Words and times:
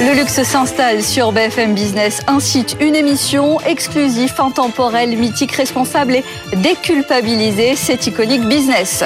Le 0.00 0.12
luxe 0.12 0.42
s'installe 0.42 1.02
sur 1.02 1.32
BFM 1.32 1.72
Business, 1.72 2.20
un 2.26 2.40
site, 2.40 2.76
une 2.78 2.94
émission 2.94 3.58
exclusive, 3.62 4.34
intemporelle, 4.38 5.16
mythique, 5.16 5.52
responsable 5.52 6.16
et 6.16 6.24
déculpabilisée. 6.56 7.74
C'est 7.74 8.06
Iconic 8.06 8.42
Business. 8.42 9.02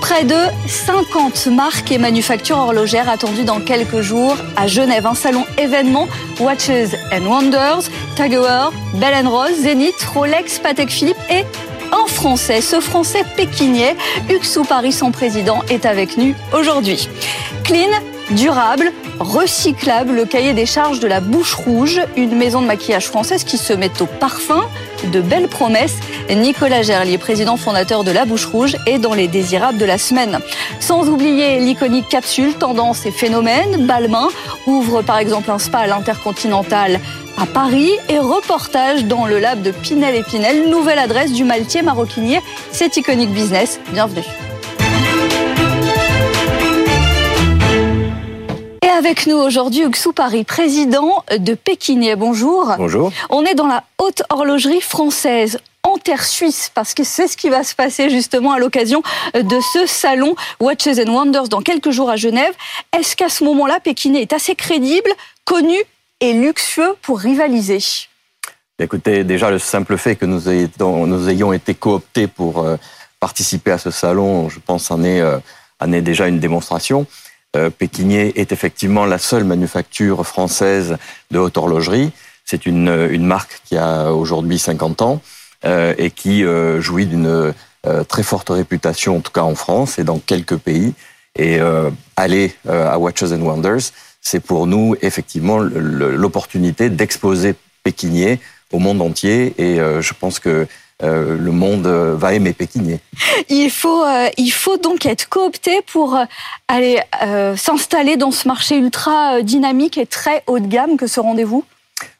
Près 0.00 0.24
de 0.24 0.36
50 0.66 1.48
marques 1.48 1.92
et 1.92 1.98
manufactures 1.98 2.56
horlogères 2.56 3.10
attendues 3.10 3.44
dans 3.44 3.60
quelques 3.60 4.00
jours 4.00 4.38
à 4.56 4.66
Genève. 4.66 5.04
Un 5.04 5.14
salon 5.14 5.44
événement 5.58 6.08
Watches 6.40 6.94
and 7.12 7.26
Wonders, 7.26 7.90
Tag 8.16 8.34
Heuer, 8.34 8.70
Bell 8.94 9.26
Rose, 9.26 9.60
Zenith, 9.60 10.02
Rolex, 10.14 10.58
Patek 10.58 10.88
Philippe 10.88 11.20
et 11.28 11.44
un 11.92 12.06
Français. 12.06 12.60
Ce 12.60 12.80
Français 12.80 13.24
pékinais, 13.36 13.96
Uxou 14.28 14.64
Paris, 14.64 14.92
son 14.92 15.10
président, 15.10 15.62
est 15.68 15.86
avec 15.86 16.16
nous 16.16 16.34
aujourd'hui. 16.52 17.08
Clean, 17.64 17.90
durable, 18.30 18.92
recyclable, 19.18 20.12
le 20.14 20.24
cahier 20.24 20.52
des 20.52 20.66
charges 20.66 21.00
de 21.00 21.06
la 21.06 21.20
Bouche 21.20 21.54
Rouge, 21.54 22.00
une 22.16 22.36
maison 22.36 22.62
de 22.62 22.66
maquillage 22.66 23.06
française 23.06 23.44
qui 23.44 23.58
se 23.58 23.72
met 23.72 23.90
au 24.00 24.06
parfum 24.06 24.62
de 25.12 25.20
belles 25.20 25.48
promesses. 25.48 25.96
Nicolas 26.30 26.82
Gerlier, 26.82 27.18
président 27.18 27.56
fondateur 27.56 28.04
de 28.04 28.10
la 28.10 28.24
Bouche 28.24 28.46
Rouge, 28.46 28.76
est 28.86 28.98
dans 28.98 29.14
les 29.14 29.28
désirables 29.28 29.78
de 29.78 29.84
la 29.84 29.98
semaine. 29.98 30.38
Sans 30.78 31.08
oublier 31.08 31.58
l'iconique 31.58 32.08
capsule 32.08 32.54
Tendance 32.54 33.06
et 33.06 33.10
Phénomènes, 33.10 33.86
Balmain 33.86 34.28
ouvre 34.66 35.02
par 35.02 35.18
exemple 35.18 35.50
un 35.50 35.58
spa 35.58 35.78
à 35.78 35.86
l'Intercontinental 35.86 37.00
à 37.40 37.46
Paris 37.46 37.92
et 38.10 38.18
reportage 38.18 39.06
dans 39.06 39.24
le 39.24 39.38
lab 39.38 39.62
de 39.62 39.70
Pinel 39.70 40.14
et 40.14 40.22
Pinel, 40.22 40.68
nouvelle 40.68 40.98
adresse 40.98 41.32
du 41.32 41.44
maltier 41.44 41.80
maroquinier. 41.80 42.40
C'est 42.70 42.94
Iconic 42.98 43.30
Business. 43.30 43.80
Bienvenue. 43.92 44.22
Et 48.82 48.88
avec 48.88 49.26
nous 49.26 49.36
aujourd'hui, 49.36 49.84
Uxou 49.84 50.12
Paris, 50.12 50.44
président 50.44 51.24
de 51.34 51.54
Pékinier. 51.54 52.14
Bonjour. 52.14 52.74
Bonjour. 52.76 53.10
On 53.30 53.46
est 53.46 53.54
dans 53.54 53.68
la 53.68 53.84
haute 53.96 54.22
horlogerie 54.28 54.82
française 54.82 55.60
en 55.82 55.96
terre 55.96 56.26
suisse, 56.26 56.70
parce 56.74 56.92
que 56.92 57.04
c'est 57.04 57.26
ce 57.26 57.38
qui 57.38 57.48
va 57.48 57.64
se 57.64 57.74
passer 57.74 58.10
justement 58.10 58.52
à 58.52 58.58
l'occasion 58.58 59.02
de 59.32 59.60
ce 59.72 59.86
salon 59.86 60.36
Watches 60.60 60.98
and 60.98 61.10
Wonders 61.10 61.48
dans 61.48 61.62
quelques 61.62 61.90
jours 61.90 62.10
à 62.10 62.16
Genève. 62.16 62.52
Est-ce 62.94 63.16
qu'à 63.16 63.30
ce 63.30 63.44
moment-là, 63.44 63.80
Pékinet 63.80 64.20
est 64.20 64.34
assez 64.34 64.54
crédible, 64.54 65.10
connu 65.46 65.78
et 66.20 66.32
luxueux 66.32 66.94
pour 67.02 67.18
rivaliser 67.18 67.78
Écoutez, 68.78 69.24
déjà 69.24 69.50
le 69.50 69.58
simple 69.58 69.98
fait 69.98 70.16
que 70.16 70.24
nous 70.24 70.48
ayons, 70.48 71.52
été 71.52 71.74
cooptés 71.74 72.26
pour 72.26 72.60
euh, 72.64 72.76
participer 73.18 73.72
à 73.72 73.78
ce 73.78 73.90
salon, 73.90 74.48
je 74.48 74.58
pense, 74.58 74.90
en 74.90 75.02
est, 75.04 75.20
euh, 75.20 75.38
déjà 76.00 76.28
une 76.28 76.40
démonstration. 76.40 77.06
Euh, 77.56 77.68
Pékinier 77.68 78.32
est 78.40 78.52
effectivement 78.52 79.04
la 79.04 79.18
seule 79.18 79.44
manufacture 79.44 80.26
française 80.26 80.96
de 81.30 81.38
haute 81.38 81.58
horlogerie. 81.58 82.12
C'est 82.46 82.64
une, 82.64 83.08
une 83.10 83.26
marque 83.26 83.60
qui 83.66 83.76
a 83.76 84.12
aujourd'hui 84.12 84.58
50 84.58 85.02
ans 85.02 85.20
et 85.62 86.10
qui 86.10 86.42
jouit 86.78 87.06
d'une 87.06 87.54
très 88.08 88.22
forte 88.24 88.48
réputation, 88.48 89.18
en 89.18 89.20
tout 89.20 89.30
cas 89.30 89.42
en 89.42 89.54
France 89.54 89.98
et 89.98 90.04
dans 90.04 90.18
quelques 90.18 90.56
pays. 90.56 90.94
Et 91.38 91.60
aller 92.16 92.56
à 92.68 92.98
Watches 92.98 93.30
and 93.30 93.42
Wonders, 93.42 93.92
c'est 94.20 94.40
pour 94.40 94.66
nous 94.66 94.94
effectivement 95.02 95.58
l'opportunité 95.58 96.90
d'exposer 96.90 97.54
Pékinier 97.82 98.40
au 98.72 98.78
monde 98.78 99.00
entier 99.00 99.54
et 99.58 99.80
euh, 99.80 100.02
je 100.02 100.12
pense 100.12 100.38
que 100.38 100.66
euh, 101.02 101.38
le 101.38 101.50
monde 101.50 101.86
euh, 101.86 102.14
va 102.14 102.34
aimer 102.34 102.52
Pékinier. 102.52 103.00
Il 103.48 103.70
faut, 103.70 104.04
il 104.36 104.50
faut 104.50 104.76
donc 104.76 105.06
être 105.06 105.28
coopté 105.28 105.80
pour 105.90 106.18
aller 106.68 107.00
s'installer 107.56 108.16
dans 108.16 108.30
ce 108.30 108.46
marché 108.46 108.76
ultra 108.76 109.42
dynamique 109.42 109.98
et 109.98 110.06
très 110.06 110.42
haut 110.46 110.58
de 110.58 110.66
gamme 110.66 110.96
que 110.96 111.06
ce 111.06 111.20
rendez-vous? 111.20 111.64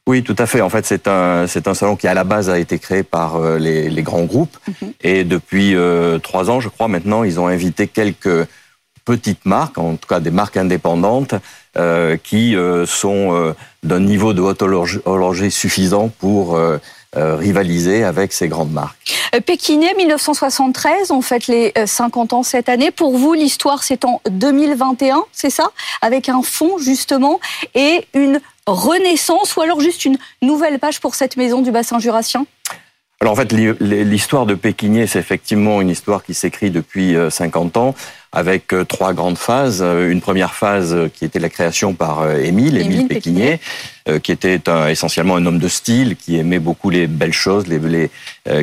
Oui, 0.06 0.22
tout 0.22 0.34
à 0.38 0.46
fait. 0.46 0.60
En 0.60 0.70
fait, 0.70 0.86
c'est 0.86 1.06
un, 1.06 1.46
c'est 1.46 1.68
un 1.68 1.74
salon 1.74 1.94
qui, 1.94 2.08
à 2.08 2.14
la 2.14 2.24
base, 2.24 2.50
a 2.50 2.58
été 2.58 2.78
créé 2.78 3.02
par 3.02 3.38
les, 3.58 3.88
les 3.90 4.02
grands 4.02 4.24
groupes. 4.24 4.56
Mhm. 4.66 4.92
Et 5.02 5.24
depuis 5.24 5.76
trois 6.22 6.50
ans, 6.50 6.60
je 6.60 6.68
crois, 6.68 6.88
maintenant, 6.88 7.22
ils 7.22 7.38
ont 7.38 7.46
invité 7.46 7.86
quelques 7.86 8.46
petites 9.04 9.44
marques, 9.44 9.78
en 9.78 9.96
tout 9.96 10.08
cas 10.08 10.20
des 10.20 10.30
marques 10.30 10.56
indépendantes, 10.56 11.34
euh, 11.76 12.16
qui 12.16 12.56
euh, 12.56 12.84
sont 12.84 13.32
euh, 13.32 13.54
d'un 13.84 14.00
niveau 14.00 14.32
de 14.32 14.40
haute 14.40 14.60
horlogerie 14.60 15.52
suffisant 15.52 16.10
pour 16.18 16.58
rivaliser 17.14 18.04
avec 18.04 18.32
ces 18.32 18.48
grandes 18.48 18.72
marques. 18.72 19.30
Pékinet, 19.46 19.94
1973, 19.94 21.10
on 21.10 21.22
fête 21.22 21.48
les 21.48 21.72
50 21.84 22.32
ans 22.32 22.42
cette 22.42 22.68
année. 22.68 22.90
Pour 22.90 23.16
vous, 23.16 23.34
l'histoire, 23.34 23.82
c'est 23.82 24.04
en 24.04 24.20
2021, 24.30 25.24
c'est 25.32 25.50
ça? 25.50 25.70
Avec 26.02 26.28
un 26.28 26.42
fond, 26.42 26.78
justement, 26.78 27.40
et 27.74 28.06
une 28.14 28.40
renaissance, 28.66 29.56
ou 29.56 29.60
alors 29.60 29.80
juste 29.80 30.04
une 30.04 30.18
nouvelle 30.42 30.78
page 30.78 31.00
pour 31.00 31.14
cette 31.16 31.36
maison 31.36 31.62
du 31.62 31.72
bassin 31.72 31.98
jurassien? 31.98 32.46
Alors 33.22 33.34
en 33.34 33.36
fait, 33.36 33.52
l'histoire 33.52 34.46
de 34.46 34.54
Pékinier, 34.54 35.06
c'est 35.06 35.18
effectivement 35.18 35.82
une 35.82 35.90
histoire 35.90 36.24
qui 36.24 36.32
s'écrit 36.32 36.70
depuis 36.70 37.14
50 37.28 37.76
ans 37.76 37.94
avec 38.32 38.72
euh, 38.72 38.84
trois 38.84 39.12
grandes 39.12 39.38
phases. 39.38 39.82
Euh, 39.82 40.10
une 40.10 40.20
première 40.20 40.54
phase 40.54 40.94
euh, 40.94 41.08
qui 41.08 41.24
était 41.24 41.38
la 41.38 41.48
création 41.48 41.94
par 41.94 42.30
Émile, 42.30 42.78
Émile 42.78 43.08
Péquinier, 43.08 43.60
qui 44.22 44.32
était 44.32 44.60
essentiellement 44.88 45.36
un 45.36 45.46
homme 45.46 45.58
de 45.58 45.68
style, 45.68 46.16
qui 46.16 46.36
aimait 46.36 46.58
beaucoup 46.58 46.90
les 46.90 47.06
belles 47.06 47.32
choses, 47.32 47.66
les, 47.68 48.10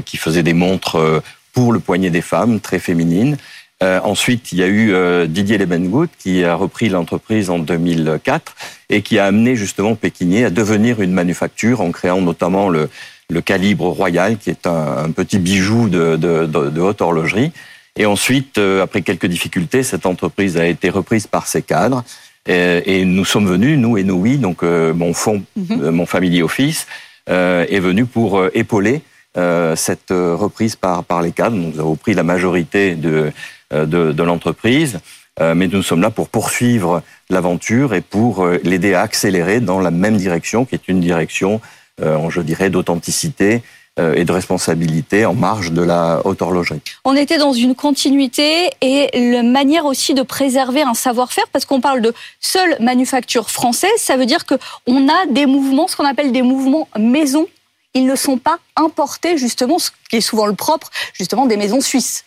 qui 0.01 0.17
faisait 0.17 0.43
des 0.43 0.53
montres 0.53 1.21
pour 1.53 1.71
le 1.71 1.79
poignet 1.79 2.09
des 2.09 2.21
femmes, 2.21 2.59
très 2.59 2.79
féminines. 2.79 3.37
ensuite, 3.81 4.51
il 4.51 4.57
y 4.57 4.63
a 4.63 4.67
eu 4.67 4.93
Didier 5.27 5.57
Lebengood 5.57 6.09
qui 6.19 6.43
a 6.43 6.55
repris 6.55 6.89
l'entreprise 6.89 7.49
en 7.49 7.59
2004 7.59 8.55
et 8.89 9.01
qui 9.01 9.19
a 9.19 9.25
amené 9.25 9.55
justement 9.55 9.95
Pékinier 9.95 10.45
à 10.45 10.49
devenir 10.49 11.01
une 11.01 11.13
manufacture 11.13 11.79
en 11.79 11.91
créant 11.91 12.19
notamment 12.19 12.67
le, 12.67 12.89
le 13.29 13.41
calibre 13.41 13.87
royal, 13.87 14.37
qui 14.37 14.49
est 14.49 14.67
un, 14.67 15.11
petit 15.11 15.39
bijou 15.39 15.89
de, 15.89 16.15
de, 16.15 16.45
de, 16.45 16.69
de 16.69 16.81
haute 16.81 17.01
horlogerie. 17.01 17.51
Et 17.97 18.05
ensuite, 18.05 18.57
euh, 18.57 18.83
après 18.83 19.01
quelques 19.01 19.25
difficultés, 19.25 19.83
cette 19.83 20.05
entreprise 20.05 20.57
a 20.57 20.65
été 20.65 20.89
reprise 20.89 21.27
par 21.27 21.47
ses 21.47 21.61
cadres. 21.61 22.03
Et, 22.49 23.03
nous 23.03 23.25
sommes 23.25 23.45
venus, 23.45 23.77
nous 23.77 23.97
et 23.97 24.05
nous, 24.05 24.15
oui, 24.15 24.37
donc 24.37 24.63
euh, 24.63 24.93
mon 24.93 25.13
fonds, 25.13 25.43
euh, 25.71 25.91
mon 25.91 26.05
family 26.05 26.41
office, 26.41 26.87
est 27.29 27.81
venu 27.81 28.05
pour 28.05 28.41
épauler 28.53 29.01
cette 29.35 30.11
reprise 30.11 30.77
par, 30.77 31.03
par 31.03 31.21
les 31.21 31.33
cadres. 31.33 31.57
Nous 31.57 31.77
avons 31.77 31.97
pris 31.97 32.13
la 32.13 32.23
majorité 32.23 32.95
de, 32.95 33.33
de, 33.71 34.13
de 34.13 34.23
l'entreprise, 34.23 35.01
mais 35.37 35.67
nous 35.67 35.83
sommes 35.83 35.99
là 35.99 36.09
pour 36.09 36.29
poursuivre 36.29 37.03
l'aventure 37.29 37.93
et 37.93 37.99
pour 37.99 38.47
l'aider 38.63 38.93
à 38.93 39.01
accélérer 39.01 39.59
dans 39.59 39.81
la 39.81 39.91
même 39.91 40.15
direction, 40.15 40.63
qui 40.63 40.75
est 40.75 40.87
une 40.87 41.01
direction, 41.01 41.59
je 41.99 42.41
dirais, 42.41 42.69
d'authenticité, 42.69 43.63
euh, 43.99 44.13
et 44.13 44.25
de 44.25 44.31
responsabilité 44.31 45.25
en 45.25 45.33
marge 45.33 45.71
de 45.71 45.81
la 45.81 46.21
haute 46.23 46.43
horlogerie. 46.43 46.81
On 47.03 47.15
était 47.15 47.39
dans 47.39 47.53
une 47.53 47.73
continuité 47.73 48.69
et 48.79 49.09
la 49.31 49.41
manière 49.41 49.85
aussi 49.85 50.13
de 50.13 50.21
préserver 50.21 50.83
un 50.83 50.93
savoir-faire, 50.93 51.45
parce 51.51 51.65
qu'on 51.65 51.81
parle 51.81 52.01
de 52.01 52.13
seule 52.39 52.77
manufacture 52.79 53.49
française, 53.49 53.89
ça 53.97 54.15
veut 54.15 54.27
dire 54.27 54.45
qu'on 54.45 55.09
a 55.09 55.25
des 55.31 55.47
mouvements, 55.47 55.87
ce 55.87 55.95
qu'on 55.95 56.05
appelle 56.05 56.31
des 56.31 56.43
mouvements 56.43 56.87
maison. 56.99 57.47
Ils 57.95 58.05
ne 58.05 58.15
sont 58.15 58.37
pas 58.37 58.59
importés, 58.75 59.35
justement, 59.35 59.79
ce 59.79 59.89
qui 60.11 60.17
est 60.17 60.21
souvent 60.21 60.45
le 60.45 60.53
propre, 60.53 60.91
justement, 61.13 61.47
des 61.47 61.57
maisons 61.57 61.81
suisses. 61.81 62.23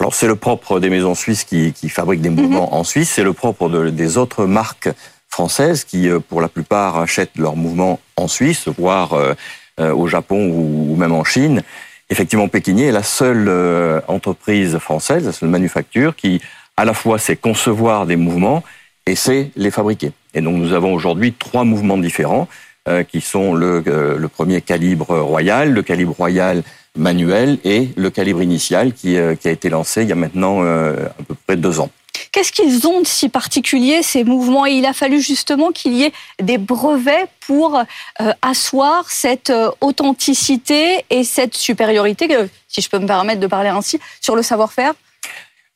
Alors 0.00 0.16
c'est 0.16 0.26
le 0.26 0.34
propre 0.34 0.80
des 0.80 0.90
maisons 0.90 1.14
suisses 1.14 1.44
qui, 1.44 1.72
qui 1.72 1.88
fabriquent 1.88 2.22
des 2.22 2.30
mouvements 2.30 2.66
mhm. 2.66 2.80
en 2.80 2.82
Suisse, 2.82 3.10
c'est 3.10 3.22
le 3.22 3.32
propre 3.32 3.68
de, 3.68 3.90
des 3.90 4.18
autres 4.18 4.44
marques 4.46 4.88
françaises 5.32 5.84
qui, 5.84 6.08
euh, 6.08 6.20
pour 6.20 6.40
la 6.40 6.48
plupart, 6.48 6.98
achètent 6.98 7.36
leurs 7.36 7.56
mouvements 7.56 7.98
en 8.16 8.28
Suisse, 8.28 8.68
voire 8.68 9.14
euh, 9.14 9.34
euh, 9.80 9.92
au 9.92 10.06
Japon 10.06 10.48
ou 10.48 10.94
même 10.96 11.12
en 11.12 11.24
Chine. 11.24 11.62
Effectivement, 12.10 12.46
Pékinier 12.48 12.88
est 12.88 12.92
la 12.92 13.02
seule 13.02 13.48
entreprise 14.06 14.76
française, 14.76 15.24
la 15.24 15.32
seule 15.32 15.48
manufacture 15.48 16.14
qui, 16.14 16.42
à 16.76 16.84
la 16.84 16.92
fois, 16.92 17.18
sait 17.18 17.36
concevoir 17.36 18.04
des 18.04 18.16
mouvements 18.16 18.62
et 19.06 19.14
sait 19.16 19.50
les 19.56 19.70
fabriquer. 19.70 20.12
Et 20.34 20.42
donc, 20.42 20.56
nous 20.56 20.74
avons 20.74 20.92
aujourd'hui 20.92 21.32
trois 21.32 21.64
mouvements 21.64 21.96
différents 21.96 22.48
qui 23.08 23.22
sont 23.22 23.54
le, 23.54 23.82
le, 24.18 24.28
premier 24.28 24.60
calibre 24.60 25.18
royal, 25.20 25.72
le 25.72 25.82
calibre 25.82 26.12
royal 26.14 26.62
manuel 26.98 27.56
et 27.64 27.88
le 27.96 28.10
calibre 28.10 28.42
initial 28.42 28.92
qui, 28.92 29.16
qui 29.40 29.48
a 29.48 29.50
été 29.50 29.70
lancé 29.70 30.02
il 30.02 30.08
y 30.08 30.12
a 30.12 30.16
maintenant 30.16 30.60
à 30.62 31.22
peu 31.26 31.34
près 31.46 31.56
deux 31.56 31.80
ans. 31.80 31.90
Qu'est-ce 32.32 32.52
qu'ils 32.52 32.86
ont 32.86 33.00
de 33.00 33.06
si 33.06 33.28
particulier, 33.28 34.02
ces 34.02 34.24
mouvements? 34.24 34.66
Il 34.66 34.86
a 34.86 34.92
fallu 34.92 35.20
justement 35.20 35.70
qu'il 35.70 35.94
y 35.94 36.04
ait 36.04 36.12
des 36.42 36.58
brevets 36.58 37.28
pour 37.46 37.78
euh, 37.78 38.32
asseoir 38.40 39.10
cette 39.10 39.50
euh, 39.50 39.70
authenticité 39.80 41.04
et 41.10 41.24
cette 41.24 41.54
supériorité, 41.54 42.28
si 42.68 42.80
je 42.80 42.88
peux 42.88 42.98
me 42.98 43.06
permettre 43.06 43.40
de 43.40 43.46
parler 43.46 43.68
ainsi, 43.68 43.98
sur 44.20 44.34
le 44.36 44.42
savoir-faire? 44.42 44.94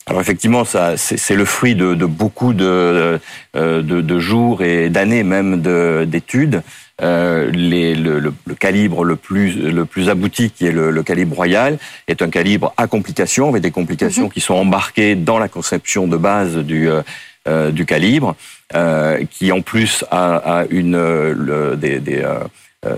Alors 0.06 0.20
effectivement, 0.20 0.64
ça, 0.64 0.96
c'est 0.96 1.34
le 1.34 1.44
fruit 1.44 1.74
de, 1.74 1.94
beaucoup 2.06 2.52
euh, 2.60 3.18
de 3.54 4.18
jours 4.18 4.62
et 4.62 4.88
d'années 4.88 5.24
même 5.24 5.60
d'études. 6.06 6.62
Euh, 7.02 7.50
les, 7.50 7.94
le, 7.94 8.18
le, 8.18 8.32
le, 8.46 8.54
calibre 8.54 9.04
le 9.04 9.16
plus 9.16 9.54
le 9.54 9.84
plus 9.84 10.08
abouti, 10.08 10.50
qui 10.50 10.66
est 10.66 10.72
le, 10.72 10.90
le, 10.90 11.02
calibre 11.02 11.36
royal, 11.36 11.78
est 12.08 12.22
un 12.22 12.30
calibre 12.30 12.72
à 12.76 12.86
complications, 12.86 13.50
avec 13.50 13.62
des 13.62 13.70
complications 13.70 14.24
mhm. 14.24 14.30
qui 14.30 14.40
sont 14.40 14.54
embarquées 14.54 15.14
dans 15.14 15.38
la 15.38 15.48
conception 15.48 16.06
de 16.06 16.16
base 16.16 16.56
du 16.56 16.88
euh, 16.88 17.02
euh 17.48 17.70
du 17.70 17.84
calibre, 17.84 18.34
euh, 18.74 19.22
qui 19.30 19.52
en 19.52 19.60
plus 19.60 20.04
a, 20.10 20.60
a 20.60 20.64
une 20.70 20.96
le, 20.96 21.76
des, 21.76 22.00
des 22.00 22.24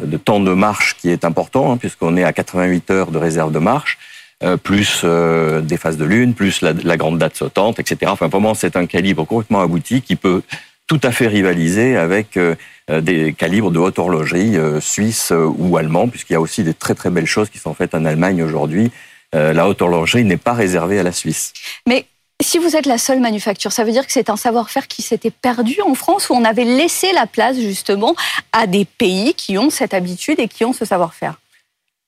de 0.05 0.17
temps 0.19 0.41
de 0.41 0.53
marche 0.53 0.97
qui 0.99 1.09
est 1.09 1.25
important, 1.25 1.73
hein, 1.73 1.77
puisqu'on 1.79 2.17
est 2.17 2.25
à 2.25 2.33
88 2.33 2.91
heures 2.91 3.11
de 3.11 3.19
réserve 3.19 3.53
de 3.53 3.59
marche. 3.59 3.99
Euh, 4.45 4.57
plus 4.57 5.01
euh, 5.03 5.61
des 5.61 5.77
phases 5.77 5.97
de 5.97 6.05
lune, 6.05 6.33
plus 6.33 6.61
la, 6.61 6.73
la, 6.73 6.97
grande 6.97 7.19
date 7.19 7.35
sautante, 7.35 7.81
etc. 7.81 8.13
Enfin, 8.13 8.29
vraiment, 8.29 8.55
c'est 8.55 8.77
un 8.77 8.87
calibre 8.87 9.25
complètement 9.25 9.63
abouti 9.63 10.01
qui 10.01 10.15
peut 10.15 10.43
tout 10.89 11.01
à 11.05 11.13
fait 11.13 11.29
rivaliser 11.29 11.97
avec 11.97 12.37
euh, 12.37 12.57
des 12.89 13.33
calibres 13.33 13.71
de 13.71 13.79
haute 13.79 13.99
horlogerie 13.99 14.57
suisse 14.81 15.33
ou 15.33 15.77
allemand, 15.77 16.09
puisqu'il 16.09 16.33
y 16.33 16.37
a 16.37 16.41
aussi 16.41 16.65
des 16.65 16.75
très 16.75 16.95
très 16.95 17.11
belles 17.11 17.27
choses 17.27 17.51
qui 17.51 17.59
sont 17.59 17.75
faites 17.75 17.95
en 17.95 18.05
Allemagne 18.05 18.43
aujourd'hui. 18.43 18.91
la 19.35 19.69
haute 19.69 19.83
horlogerie 19.83 20.25
n'est 20.25 20.39
pas 20.39 20.55
réservée 20.55 20.99
à 20.99 21.03
la 21.03 21.13
Suisse. 21.13 21.53
Mais 21.87 22.07
si 22.41 22.59
vous 22.59 22.77
êtes 22.77 22.87
la 22.87 22.99
seule 22.99 23.21
manufacture, 23.21 23.73
ça 23.73 23.85
veut 23.85 23.91
dire 23.91 24.07
que 24.07 24.13
c'est 24.13 24.31
un 24.31 24.37
savoir-faire 24.37 24.87
qui 24.87 25.03
s'était 25.03 25.31
perdu 25.31 25.81
en 25.85 25.95
France, 25.95 26.31
où 26.31 26.35
on 26.35 26.45
avait 26.45 26.65
laissé 26.65 27.13
la 27.13 27.27
place 27.27 27.59
justement 27.59 28.15
à 28.53 28.67
des 28.67 28.85
pays 28.85 29.35
qui 29.35 29.59
ont 29.59 29.71
cette 29.71 29.93
habitude 29.93 30.39
et 30.39 30.49
qui 30.49 30.65
ont 30.65 30.73
ce 30.73 30.85
savoir-faire? 30.85 31.41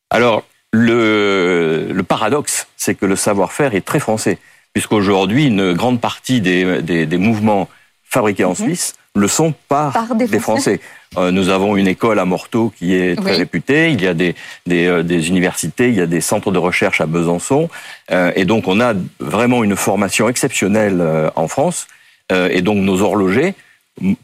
Alors, 0.08 0.44
le, 0.72 1.88
le 1.92 2.02
paradoxe, 2.04 2.68
c'est 2.76 2.94
que 2.94 3.06
le 3.06 3.16
savoir-faire 3.16 3.74
est 3.74 3.84
très 3.84 3.98
français, 3.98 4.38
puisqu'aujourd'hui, 4.72 5.46
une 5.46 5.72
grande 5.72 6.00
partie 6.00 6.40
des, 6.40 6.80
des, 6.80 7.06
des 7.06 7.18
mouvements 7.18 7.68
fabriqués 8.10 8.44
en 8.44 8.50
mhm. 8.50 8.56
Suisse 8.56 8.94
ne 9.16 9.26
sont 9.26 9.54
pas 9.68 9.92
des 10.14 10.38
Français. 10.38 10.80
Euh, 11.18 11.32
nous 11.32 11.48
avons 11.48 11.76
une 11.76 11.88
école 11.88 12.20
à 12.20 12.24
Morteau 12.24 12.72
qui 12.76 12.94
est 12.94 13.16
très 13.16 13.34
réputée. 13.34 13.90
Il 13.90 14.00
y 14.00 14.06
a 14.06 14.14
des, 14.14 14.36
des, 14.66 14.86
euh, 14.86 15.02
des, 15.02 15.28
universités, 15.28 15.88
il 15.88 15.96
y 15.96 16.00
a 16.00 16.06
des 16.06 16.20
centres 16.20 16.52
de 16.52 16.58
recherche 16.58 17.00
à 17.00 17.06
Besançon. 17.06 17.68
Euh, 18.12 18.30
et 18.36 18.44
donc, 18.44 18.68
on 18.68 18.80
a 18.80 18.94
vraiment 19.18 19.64
une 19.64 19.74
formation 19.74 20.28
exceptionnelle 20.28 21.02
en 21.34 21.48
France. 21.48 21.88
et 22.30 22.62
donc, 22.62 22.78
nos 22.78 23.02
horlogers 23.02 23.54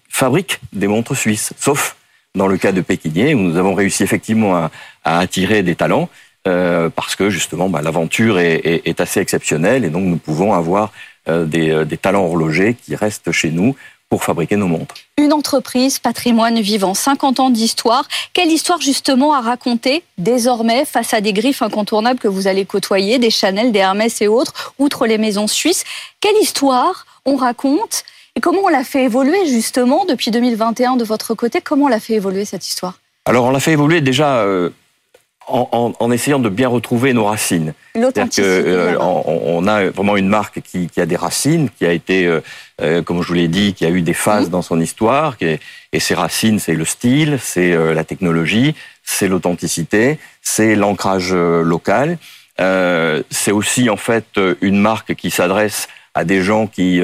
fabriquent 0.08 0.60
des 0.72 0.86
montres 0.86 1.16
suisses, 1.16 1.52
sauf 1.58 1.96
dans 2.36 2.46
le 2.46 2.56
cas 2.56 2.70
de 2.70 2.80
Pékinier, 2.80 3.34
où 3.34 3.40
nous 3.40 3.56
avons 3.56 3.74
réussi 3.74 4.04
effectivement 4.04 4.54
à, 4.56 4.70
à 5.02 5.18
attirer 5.18 5.64
des 5.64 5.74
talents. 5.74 6.08
Euh, 6.46 6.90
parce 6.90 7.16
que 7.16 7.28
justement 7.28 7.68
bah, 7.68 7.82
l'aventure 7.82 8.38
est, 8.38 8.60
est, 8.64 8.86
est, 8.86 9.00
assez 9.00 9.18
exceptionnelle 9.18 9.84
et 9.84 9.90
donc 9.90 10.04
nous 10.04 10.16
pouvons 10.16 10.52
avoir 10.52 10.84
euh, 10.84 10.88
des, 11.26 11.70
euh, 11.70 11.84
des, 11.84 11.96
talents 11.96 12.24
horlogers 12.24 12.74
qui 12.74 12.94
restent 12.94 13.32
chez 13.32 13.50
nous 13.50 13.74
pour 14.08 14.22
fabriquer 14.22 14.56
nos 14.56 14.68
montres. 14.68 14.94
Une 15.18 15.32
entreprise, 15.32 15.98
patrimoine 15.98 16.60
vivant, 16.60 16.94
50 16.94 17.40
ans 17.40 17.50
d'histoire. 17.50 18.06
Quelle 18.32 18.50
histoire 18.50 18.80
justement 18.80 19.34
à 19.34 19.40
raconter 19.40 20.04
désormais 20.18 20.84
face 20.84 21.12
à 21.12 21.20
des 21.20 21.32
griffes 21.32 21.62
incontournables 21.62 22.20
que 22.20 22.28
vous 22.28 22.46
allez 22.46 22.64
côtoyer, 22.64 23.18
des 23.18 23.30
Chanel, 23.30 23.72
des 23.72 23.80
Hermès 23.80 24.20
et 24.20 24.28
autres, 24.28 24.74
outre 24.78 25.06
les 25.06 25.18
maisons 25.18 25.48
suisses? 25.48 25.84
Quelle 26.20 26.36
histoire 26.40 27.06
on 27.24 27.36
raconte 27.36 28.04
et 28.36 28.40
comment 28.40 28.60
on 28.64 28.68
l'a 28.68 28.84
fait 28.84 29.04
évoluer 29.04 29.46
justement 29.46 30.04
depuis 30.04 30.30
2021 30.30 30.96
de 30.96 31.04
votre 31.04 31.34
côté? 31.34 31.60
Comment 31.60 31.86
on 31.86 31.88
l'a 31.88 32.00
fait 32.00 32.14
évoluer 32.14 32.44
cette 32.44 32.66
histoire? 32.66 32.98
Alors 33.24 33.46
on 33.46 33.50
l'a 33.50 33.60
fait 33.60 33.72
évoluer 33.72 34.00
déjà 34.00 34.44
en, 35.46 35.68
en, 35.72 35.92
en, 35.98 36.10
essayant 36.10 36.38
de 36.38 36.48
bien 36.48 36.68
retrouver 36.68 37.12
nos 37.12 37.24
racines. 37.24 37.72
L'authenticité. 37.94 38.46
Euh, 38.46 38.98
on, 38.98 39.42
on, 39.44 39.66
a 39.66 39.90
vraiment 39.90 40.16
une 40.16 40.28
marque 40.28 40.60
qui, 40.60 40.88
qui, 40.88 41.00
a 41.00 41.06
des 41.06 41.16
racines, 41.16 41.70
qui 41.70 41.86
a 41.86 41.92
été, 41.92 42.26
euh, 42.26 42.40
euh 42.80 43.02
comme 43.02 43.22
je 43.22 43.28
vous 43.28 43.34
l'ai 43.34 43.48
dit, 43.48 43.74
qui 43.74 43.86
a 43.86 43.90
eu 43.90 44.02
des 44.02 44.14
phases 44.14 44.48
mmh. 44.48 44.50
dans 44.50 44.62
son 44.62 44.80
histoire. 44.80 45.36
Qui 45.36 45.46
est, 45.46 45.60
et 45.92 46.00
ces 46.00 46.14
racines, 46.14 46.58
c'est 46.58 46.74
le 46.74 46.84
style, 46.84 47.38
c'est 47.40 47.72
euh, 47.72 47.94
la 47.94 48.04
technologie, 48.04 48.74
c'est 49.02 49.28
l'authenticité, 49.28 50.18
c'est 50.42 50.74
l'ancrage 50.74 51.30
euh, 51.32 51.62
local. 51.62 52.18
c'est 53.30 53.52
aussi 53.52 53.88
en 53.90 53.96
fait 53.96 54.40
une 54.60 54.80
marque 54.80 55.14
qui 55.14 55.30
s'adresse 55.30 55.88
à 56.16 56.24
des 56.24 56.42
gens 56.42 56.66
qui 56.66 57.00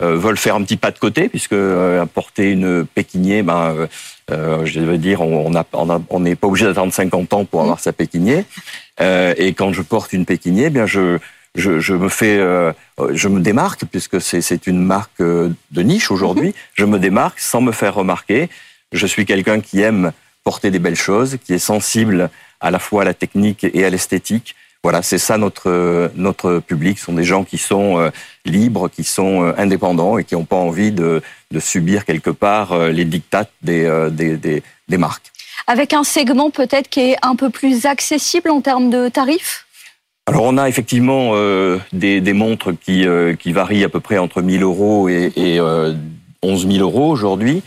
veulent 0.00 0.36
faire 0.36 0.56
un 0.56 0.62
petit 0.62 0.76
pas 0.76 0.90
de 0.90 0.98
côté, 0.98 1.28
puisque 1.28 1.56
porter 2.12 2.50
une 2.52 2.84
pékinier, 2.84 3.42
ben 3.42 3.88
euh, 4.30 4.66
je 4.66 4.80
veux 4.80 4.98
dire, 4.98 5.22
on 5.22 5.50
n'est 5.50 5.60
on 5.72 6.02
on 6.10 6.34
pas 6.34 6.46
obligé 6.46 6.66
d'attendre 6.66 6.92
50 6.92 7.32
ans 7.32 7.44
pour 7.44 7.62
avoir 7.62 7.80
sa 7.80 7.92
pékinier. 7.92 8.44
Euh, 9.00 9.34
et 9.36 9.54
quand 9.54 9.72
je 9.72 9.82
porte 9.82 10.12
une 10.12 10.26
pékinier, 10.26 10.64
eh 10.66 10.70
bien 10.70 10.86
je, 10.86 11.18
je, 11.54 11.80
je, 11.80 11.94
me 11.94 12.08
fais, 12.08 12.38
euh, 12.38 12.72
je 13.12 13.28
me 13.28 13.40
démarque 13.40 13.84
puisque 13.86 14.20
c'est 14.20 14.66
une 14.66 14.84
marque 14.84 15.20
euh, 15.20 15.50
de 15.70 15.82
niche 15.82 16.10
aujourd'hui. 16.10 16.48
Mhm. 16.48 16.54
Je 16.74 16.84
me 16.84 16.98
démarque 16.98 17.40
sans 17.40 17.60
me 17.60 17.72
faire 17.72 17.94
remarquer. 17.94 18.48
Je 18.92 19.06
suis 19.06 19.24
quelqu'un 19.24 19.60
qui 19.60 19.80
aime 19.80 20.12
porter 20.44 20.70
des 20.70 20.78
belles 20.78 20.96
choses, 20.96 21.38
qui 21.44 21.54
est 21.54 21.58
sensible 21.58 22.30
à 22.60 22.70
la 22.70 22.78
fois 22.78 23.02
à 23.02 23.04
la 23.04 23.14
technique 23.14 23.64
et 23.64 23.84
à 23.84 23.90
l'esthétique. 23.90 24.56
Voilà, 24.82 25.02
c'est 25.02 25.18
ça 25.18 25.38
notre 25.38 26.10
notre 26.14 26.60
public. 26.60 26.98
Ce 26.98 27.06
sont 27.06 27.12
des 27.12 27.24
gens 27.24 27.44
qui 27.44 27.58
sont 27.58 27.98
euh, 27.98 28.10
libres, 28.44 28.88
qui 28.88 29.04
sont 29.04 29.42
euh, 29.42 29.52
indépendants 29.58 30.18
et 30.18 30.24
qui 30.24 30.34
n'ont 30.34 30.44
pas 30.44 30.56
envie 30.56 30.92
de, 30.92 31.20
de, 31.50 31.60
subir 31.60 32.04
quelque 32.04 32.30
part 32.30 32.72
euh, 32.72 32.90
les 32.90 33.04
dictates 33.04 33.50
des, 33.62 34.08
des, 34.12 34.36
des, 34.36 34.62
des 34.88 34.98
marques. 34.98 35.32
Avec 35.66 35.92
un 35.92 36.04
segment 36.04 36.50
peut-être 36.50 36.88
qui 36.88 37.00
est 37.00 37.16
un 37.22 37.36
peu 37.36 37.50
plus 37.50 37.86
accessible 37.86 38.50
en 38.50 38.60
termes 38.60 38.90
de 38.90 39.08
tarifs? 39.08 39.66
Alors 40.28 40.42
on 40.44 40.58
a 40.58 40.68
effectivement 40.68 41.30
euh, 41.32 41.78
des, 41.94 42.20
des, 42.20 42.34
montres 42.34 42.78
qui, 42.78 43.06
euh, 43.08 43.34
qui 43.34 43.52
varient 43.52 43.84
à 43.84 43.88
peu 43.88 44.00
près 44.00 44.18
entre 44.18 44.42
1000 44.42 44.62
euros 44.62 45.08
et, 45.08 45.32
et 45.36 45.58
euh, 45.58 45.94
11 46.42 46.68
000 46.70 46.80
euros 46.80 47.10
aujourd'hui. 47.10 47.62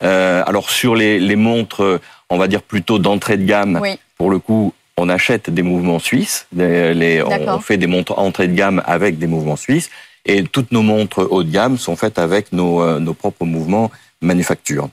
alors 0.00 0.70
sur 0.70 0.94
les, 0.94 1.18
les, 1.20 1.36
montres, 1.36 2.00
on 2.30 2.38
va 2.38 2.48
dire 2.48 2.62
plutôt 2.62 2.98
d'entrée 2.98 3.36
de 3.36 3.44
gamme, 3.44 3.78
oui. 3.82 3.98
pour 4.16 4.30
le 4.30 4.38
coup, 4.38 4.72
on 4.96 5.08
achète 5.08 5.50
des 5.50 5.62
mouvements 5.62 5.98
suisses, 5.98 6.46
les, 6.54 7.22
on, 7.22 7.60
fait 7.60 7.76
des 7.76 7.86
montres 7.86 8.18
entrée 8.18 8.48
de 8.48 8.54
gamme 8.54 8.82
avec 8.86 9.18
des 9.18 9.26
mouvements 9.26 9.56
suisses, 9.56 9.90
et 10.24 10.42
toutes 10.44 10.72
nos 10.72 10.82
montres 10.82 11.26
haut 11.30 11.44
de 11.44 11.50
gamme 11.50 11.78
sont 11.78 11.96
faites 11.96 12.18
avec 12.18 12.52
nos, 12.52 12.82
euh, 12.82 12.98
nos 12.98 13.14
propres 13.14 13.44
mouvements 13.44 13.90
manufacture. 14.20 14.88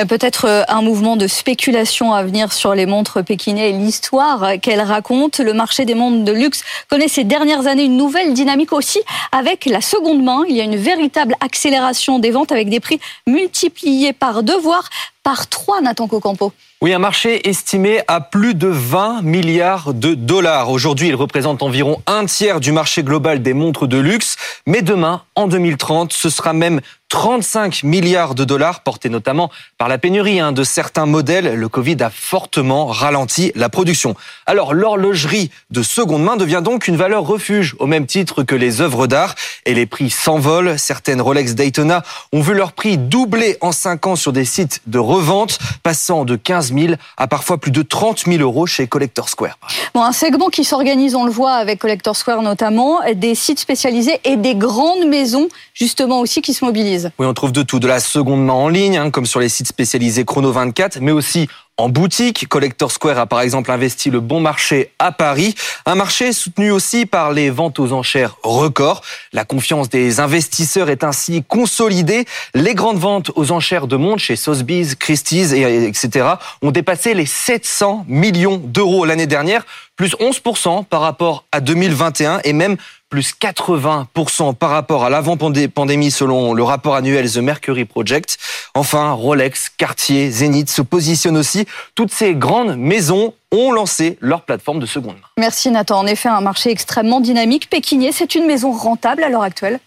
Euh, 0.00 0.04
peut-être 0.04 0.46
euh, 0.46 0.62
un 0.68 0.82
mouvement 0.82 1.16
de 1.16 1.26
spéculation 1.26 2.14
à 2.14 2.22
venir 2.22 2.52
sur 2.52 2.74
les 2.74 2.86
montres 2.86 3.24
pékinais 3.24 3.70
et 3.70 3.72
l'histoire 3.72 4.52
qu'elles 4.62 4.80
racontent. 4.80 5.42
Le 5.42 5.52
marché 5.52 5.84
des 5.84 5.94
montres 5.94 6.24
de 6.24 6.32
luxe 6.32 6.62
connaît 6.88 7.08
ces 7.08 7.24
dernières 7.24 7.66
années 7.66 7.84
une 7.84 7.96
nouvelle 7.96 8.34
dynamique 8.34 8.72
aussi 8.72 9.00
avec 9.32 9.66
la 9.66 9.80
seconde 9.80 10.22
main. 10.22 10.42
Il 10.48 10.56
y 10.56 10.60
a 10.60 10.64
une 10.64 10.76
véritable 10.76 11.34
accélération 11.40 12.18
des 12.18 12.30
ventes 12.30 12.52
avec 12.52 12.68
des 12.68 12.80
prix 12.80 13.00
multipliés 13.26 14.12
par 14.12 14.42
deux, 14.42 14.58
voire 14.58 14.88
par 15.22 15.48
trois, 15.48 15.80
Nathan 15.80 16.06
Cocampo. 16.06 16.52
Oui, 16.80 16.92
un 16.92 17.00
marché 17.00 17.48
estimé 17.48 18.02
à 18.06 18.20
plus 18.20 18.54
de 18.54 18.68
20 18.68 19.22
milliards 19.22 19.94
de 19.94 20.14
dollars. 20.14 20.70
Aujourd'hui, 20.70 21.08
il 21.08 21.16
représente 21.16 21.60
environ 21.60 22.00
un 22.06 22.24
tiers 22.24 22.60
du 22.60 22.70
marché 22.70 23.02
global 23.02 23.42
des 23.42 23.52
montres 23.52 23.88
de 23.88 23.98
luxe. 23.98 24.36
Mais 24.64 24.80
demain, 24.80 25.22
en 25.34 25.48
2030, 25.48 26.12
ce 26.12 26.30
sera 26.30 26.52
même 26.52 26.80
35 27.08 27.84
milliards 27.84 28.34
de 28.34 28.44
dollars, 28.44 28.80
portés 28.80 29.08
notamment 29.08 29.50
par 29.78 29.88
la 29.88 29.98
pénurie 29.98 30.40
hein, 30.40 30.52
de 30.52 30.62
certains 30.62 31.06
modèles. 31.06 31.54
Le 31.54 31.68
Covid 31.68 31.96
a 32.00 32.10
fortement 32.10 32.86
ralenti 32.86 33.50
la 33.54 33.68
production. 33.68 34.14
Alors, 34.46 34.74
l'horlogerie 34.74 35.50
de 35.70 35.82
seconde 35.82 36.22
main 36.22 36.36
devient 36.36 36.60
donc 36.62 36.86
une 36.86 36.96
valeur 36.96 37.24
refuge, 37.24 37.76
au 37.78 37.86
même 37.86 38.06
titre 38.06 38.42
que 38.42 38.54
les 38.54 38.80
œuvres 38.80 39.06
d'art. 39.06 39.34
Et 39.64 39.74
les 39.74 39.86
prix 39.86 40.10
s'envolent. 40.10 40.78
Certaines 40.78 41.20
Rolex 41.20 41.54
Daytona 41.54 42.02
ont 42.32 42.40
vu 42.40 42.54
leur 42.54 42.72
prix 42.72 42.98
doubler 42.98 43.56
en 43.60 43.72
5 43.72 44.06
ans 44.06 44.16
sur 44.16 44.32
des 44.32 44.44
sites 44.44 44.82
de 44.86 44.98
revente, 44.98 45.58
passant 45.82 46.24
de 46.24 46.36
15 46.36 46.74
000 46.74 46.94
à 47.16 47.26
parfois 47.26 47.58
plus 47.58 47.70
de 47.70 47.82
30 47.82 48.24
000 48.26 48.42
euros 48.42 48.66
chez 48.66 48.86
Collector 48.86 49.28
Square. 49.28 49.58
Bon, 49.94 50.02
un 50.02 50.12
segment 50.12 50.48
qui 50.48 50.64
s'organise, 50.64 51.14
on 51.14 51.24
le 51.24 51.30
voit 51.30 51.54
avec 51.54 51.78
Collector 51.78 52.16
Square 52.16 52.42
notamment, 52.42 53.00
des 53.14 53.34
sites 53.34 53.60
spécialisés 53.60 54.20
et 54.24 54.36
des 54.36 54.54
grandes 54.54 55.06
maisons 55.06 55.48
justement 55.74 56.20
aussi 56.20 56.42
qui 56.42 56.54
se 56.54 56.64
mobilisent. 56.64 56.97
Oui, 57.18 57.26
on 57.26 57.34
trouve 57.34 57.52
de 57.52 57.62
tout, 57.62 57.78
de 57.80 57.88
la 57.88 58.00
seconde 58.00 58.44
main 58.44 58.52
en 58.52 58.68
ligne, 58.68 58.96
hein, 58.96 59.10
comme 59.10 59.26
sur 59.26 59.40
les 59.40 59.48
sites 59.48 59.68
spécialisés 59.68 60.24
Chrono 60.24 60.52
24, 60.52 61.00
mais 61.00 61.12
aussi 61.12 61.48
en 61.78 61.88
boutique. 61.88 62.48
Collector 62.48 62.90
Square 62.90 63.18
a 63.18 63.26
par 63.26 63.40
exemple 63.40 63.70
investi 63.70 64.10
le 64.10 64.20
bon 64.20 64.40
marché 64.40 64.90
à 64.98 65.12
Paris, 65.12 65.54
un 65.86 65.94
marché 65.94 66.32
soutenu 66.32 66.70
aussi 66.70 67.06
par 67.06 67.32
les 67.32 67.50
ventes 67.50 67.78
aux 67.78 67.92
enchères 67.92 68.36
records. 68.42 69.02
La 69.32 69.44
confiance 69.44 69.88
des 69.88 70.20
investisseurs 70.20 70.90
est 70.90 71.04
ainsi 71.04 71.44
consolidée. 71.46 72.26
Les 72.54 72.74
grandes 72.74 72.98
ventes 72.98 73.30
aux 73.36 73.52
enchères 73.52 73.86
de 73.86 73.96
montres 73.96 74.22
chez 74.22 74.36
Sotheby's, 74.36 74.96
Christie's, 74.96 75.52
et, 75.52 75.86
etc. 75.86 76.26
ont 76.62 76.72
dépassé 76.72 77.14
les 77.14 77.26
700 77.26 78.04
millions 78.08 78.58
d'euros 78.58 79.04
l'année 79.04 79.26
dernière, 79.26 79.64
plus 79.96 80.14
11% 80.16 80.84
par 80.84 81.00
rapport 81.00 81.44
à 81.52 81.60
2021 81.60 82.40
et 82.44 82.52
même 82.52 82.76
plus 83.08 83.34
80% 83.40 84.54
par 84.54 84.70
rapport 84.70 85.04
à 85.04 85.10
l'avant-pandémie 85.10 86.10
selon 86.10 86.52
le 86.52 86.62
rapport 86.62 86.94
annuel 86.94 87.30
The 87.30 87.38
Mercury 87.38 87.84
Project. 87.84 88.38
Enfin, 88.74 89.12
Rolex, 89.12 89.70
Cartier, 89.70 90.30
Zenith 90.30 90.68
se 90.68 90.82
positionnent 90.82 91.36
aussi. 91.36 91.66
Toutes 91.94 92.12
ces 92.12 92.34
grandes 92.34 92.76
maisons 92.76 93.34
ont 93.50 93.72
lancé 93.72 94.18
leur 94.20 94.42
plateforme 94.42 94.78
de 94.78 94.86
seconde 94.86 95.14
main. 95.14 95.28
Merci 95.38 95.70
Nathan. 95.70 96.00
En 96.00 96.06
effet, 96.06 96.28
un 96.28 96.42
marché 96.42 96.70
extrêmement 96.70 97.20
dynamique. 97.20 97.70
Pékinier, 97.70 98.12
c'est 98.12 98.34
une 98.34 98.46
maison 98.46 98.72
rentable 98.72 99.24
à 99.24 99.30
l'heure 99.30 99.42
actuelle? 99.42 99.80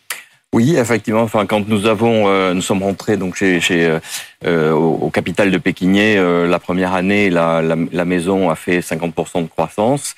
Oui, 0.53 0.75
effectivement. 0.75 1.21
Enfin, 1.21 1.45
quand 1.45 1.65
nous 1.67 1.85
avons, 1.85 2.27
euh, 2.27 2.53
nous 2.53 2.61
sommes 2.61 2.83
rentrés 2.83 3.15
donc 3.15 3.35
chez, 3.35 3.61
chez 3.61 3.99
euh, 4.45 4.71
au, 4.73 4.97
au, 5.03 5.09
capital 5.09 5.49
de 5.49 5.57
Pékinier 5.57 6.17
euh, 6.17 6.45
la 6.45 6.59
première 6.59 6.93
année, 6.93 7.29
la, 7.29 7.61
la, 7.61 7.77
la, 7.91 8.05
maison 8.05 8.49
a 8.49 8.55
fait 8.55 8.79
50% 8.79 9.43
de 9.43 9.47
croissance 9.47 10.15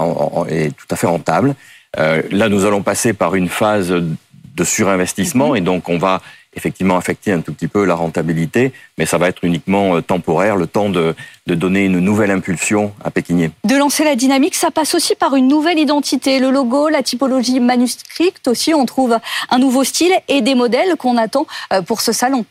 euh, 0.00 0.44
est 0.46 0.76
tout 0.76 0.86
à 0.90 0.96
fait 0.96 1.06
rentable. 1.06 1.54
là, 1.96 2.48
nous 2.48 2.64
allons 2.64 2.82
passer 2.82 3.12
par 3.12 3.34
une 3.34 3.48
phase 3.48 3.90
de 3.90 4.64
surinvestissement 4.64 5.50
mhm. 5.50 5.56
et 5.56 5.60
donc 5.60 5.88
on 5.88 5.98
va 5.98 6.20
effectivement 6.54 6.96
affecter 6.96 7.32
un 7.32 7.40
tout 7.40 7.52
petit 7.52 7.68
peu 7.68 7.84
la 7.84 7.94
rentabilité, 7.94 8.72
mais 8.98 9.06
ça 9.06 9.18
va 9.18 9.28
être 9.28 9.42
uniquement 9.44 9.96
euh, 9.96 10.02
temporaire, 10.02 10.56
le 10.56 10.66
temps 10.66 10.90
de, 10.90 11.14
de 11.46 11.54
donner 11.54 11.84
une 11.86 11.98
nouvelle 11.98 12.30
impulsion 12.30 12.92
à 13.02 13.10
Pékinier. 13.10 13.50
De 13.64 13.74
lancer 13.74 14.04
la 14.04 14.16
dynamique, 14.16 14.54
ça 14.54 14.70
passe 14.70 14.94
aussi 14.94 15.14
par 15.14 15.34
une 15.34 15.48
nouvelle 15.48 15.78
identité. 15.78 16.38
Le 16.40 16.50
logo, 16.50 16.88
la 16.88 17.02
typologie 17.02 17.58
manuscrite 17.58 18.46
aussi, 18.48 18.74
on 18.74 18.84
trouve 18.84 19.18
un 19.50 19.58
nouveau 19.58 19.82
style 19.82 20.12
et 20.28 20.42
des 20.42 20.54
modèles 20.54 20.96
qu'on 20.96 21.16
attend 21.16 21.46
euh, 21.72 21.80
pour 21.80 22.02
ce 22.02 22.12
salon. 22.12 22.44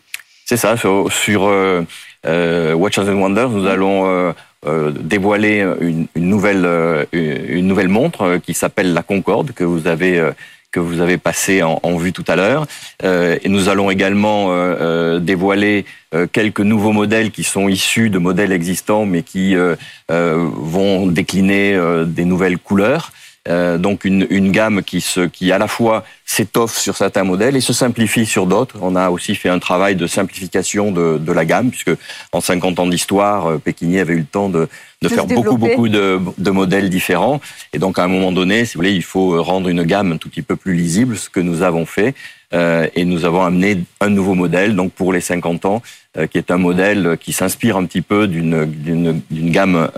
C'est 0.46 0.58
ça, 0.58 0.76
sur, 0.76 1.12
sur 1.12 1.46
euh, 1.46 1.86
euh, 2.26 2.76
and 2.76 3.22
Wonders, 3.22 3.50
nous 3.50 3.68
allons 3.68 4.08
euh, 4.08 4.34
euh, 4.66 4.92
dévoiler 4.92 5.66
une, 5.80 6.08
une 6.16 6.30
nouvelle, 6.30 6.68
une 7.14 7.68
nouvelle 7.68 7.90
montre 7.90 8.38
qui 8.38 8.54
s'appelle 8.54 8.94
la 8.94 9.04
Concorde, 9.04 9.52
que 9.52 9.64
vous 9.64 9.88
avez 9.88 10.32
que 10.72 10.80
vous 10.80 11.02
avez 11.02 11.18
passé 11.18 11.64
en, 11.64 11.80
en 11.84 11.98
vue 11.98 12.14
tout 12.14 12.24
à 12.28 12.36
l'heure. 12.36 12.66
Euh, 13.04 13.38
et 13.44 13.50
nous 13.50 13.70
allons 13.70 13.92
également 13.92 14.52
euh, 14.52 14.76
euh 14.80 15.20
dévoiler 15.20 15.86
euh, 16.16 16.28
quelques 16.32 16.62
nouveaux 16.62 16.94
modèles 16.94 17.32
qui 17.32 17.44
sont 17.44 17.68
issus 17.68 18.10
de 18.10 18.18
modèles 18.18 18.52
existants, 18.52 19.06
mais 19.06 19.22
qui 19.22 19.56
euh, 19.56 19.76
vont 20.10 21.08
décliner 21.08 21.78
des 22.06 22.26
nouvelles 22.26 22.58
couleurs. 22.58 23.12
Euh, 23.48 23.80
donc 23.80 24.06
une, 24.06 24.28
une, 24.30 24.52
gamme 24.52 24.84
qui, 24.84 25.02
se, 25.02 25.22
qui 25.22 25.52
à 25.52 25.58
la 25.58 25.68
fois 25.68 26.04
s'étoffe 26.26 26.78
sur 26.78 26.96
certains 26.96 27.24
modèles 27.24 27.56
et 27.56 27.62
se 27.62 27.74
simplifie 27.74 28.28
sur 28.28 28.46
d'autres. 28.46 28.78
On 28.82 28.96
a 28.96 29.10
aussi 29.10 29.34
fait 29.34 29.50
un 29.50 29.58
travail 29.58 29.96
de 29.96 30.06
simplification 30.06 30.92
de, 30.92 31.18
de 31.18 31.32
la 31.32 31.44
gamme, 31.44 31.72
puisque 31.72 31.90
en 32.34 32.40
50 32.40 32.78
ans 32.78 32.86
d'histoire, 32.86 33.48
euh, 33.48 33.58
Pékinier 33.58 34.02
avait 34.02 34.14
eu 34.14 34.20
le 34.20 34.26
temps 34.26 34.48
de, 34.48 34.70
de, 35.02 35.10
faire 35.10 35.26
beaucoup, 35.26 35.58
beaucoup 35.58 35.90
de, 35.90 36.20
de, 36.38 36.52
modèles 36.52 36.92
différents. 36.92 37.42
Et 37.74 37.80
donc 37.80 37.98
à 37.98 38.04
un 38.04 38.08
moment 38.08 38.32
donné, 38.32 38.64
si 38.66 38.76
vous 38.76 38.80
voulez, 38.80 38.94
il 38.94 39.04
faut 39.04 39.42
rendre 39.42 39.70
une 39.70 39.84
gamme 39.84 40.12
un 40.12 40.18
tout 40.18 40.30
petit 40.30 40.44
peu 40.44 40.56
plus 40.56 40.76
lisible, 40.76 41.18
ce 41.18 41.32
que 41.32 41.40
nous 41.40 41.64
avons 41.64 41.88
fait. 41.88 42.14
Euh, 42.54 42.88
et 42.96 43.06
nous 43.06 43.26
avons 43.26 43.42
amené 43.42 43.80
un 44.02 44.10
nouveau 44.10 44.36
modèle, 44.36 44.76
donc 44.76 44.92
pour 44.92 45.14
les 45.14 45.22
50 45.22 45.66
ans, 45.66 45.82
euh, 46.18 46.28
qui 46.28 46.38
est 46.38 46.52
un 46.52 46.58
modèle 46.58 47.18
qui 47.20 47.34
s'inspire 47.34 47.78
un 47.78 47.86
petit 47.86 48.02
peu 48.02 48.28
d'une 48.28 49.22
gamme 49.32 49.90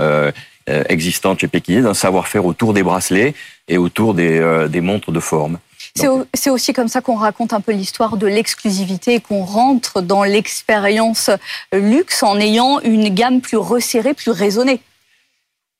euh, 0.69 0.73
euh, 0.73 0.83
existante 0.89 1.39
chez 1.39 1.47
Pékinier, 1.47 1.81
d'un 1.81 1.93
savoir-faire 1.93 2.45
autour 2.45 2.73
des 2.73 2.83
bracelets 2.83 3.33
et 3.67 3.77
autour 3.77 4.13
des, 4.13 4.39
euh, 4.39 4.67
des 4.67 4.81
montres 4.81 5.11
de 5.11 5.19
forme. 5.19 5.59
C'est 6.33 6.49
aussi 6.49 6.73
comme 6.73 6.87
ça 6.87 7.01
qu'on 7.01 7.15
raconte 7.15 7.53
un 7.53 7.61
peu 7.61 7.71
l'histoire 7.71 8.17
de 8.17 8.25
l'exclusivité 8.25 9.15
et 9.15 9.19
qu'on 9.19 9.43
rentre 9.43 10.01
dans 10.01 10.23
l'expérience 10.23 11.29
luxe 11.71 12.23
en 12.23 12.39
ayant 12.39 12.79
une 12.79 13.09
gamme 13.09 13.41
plus 13.41 13.57
resserrée, 13.57 14.13
plus 14.13 14.31
raisonnée. 14.31 14.79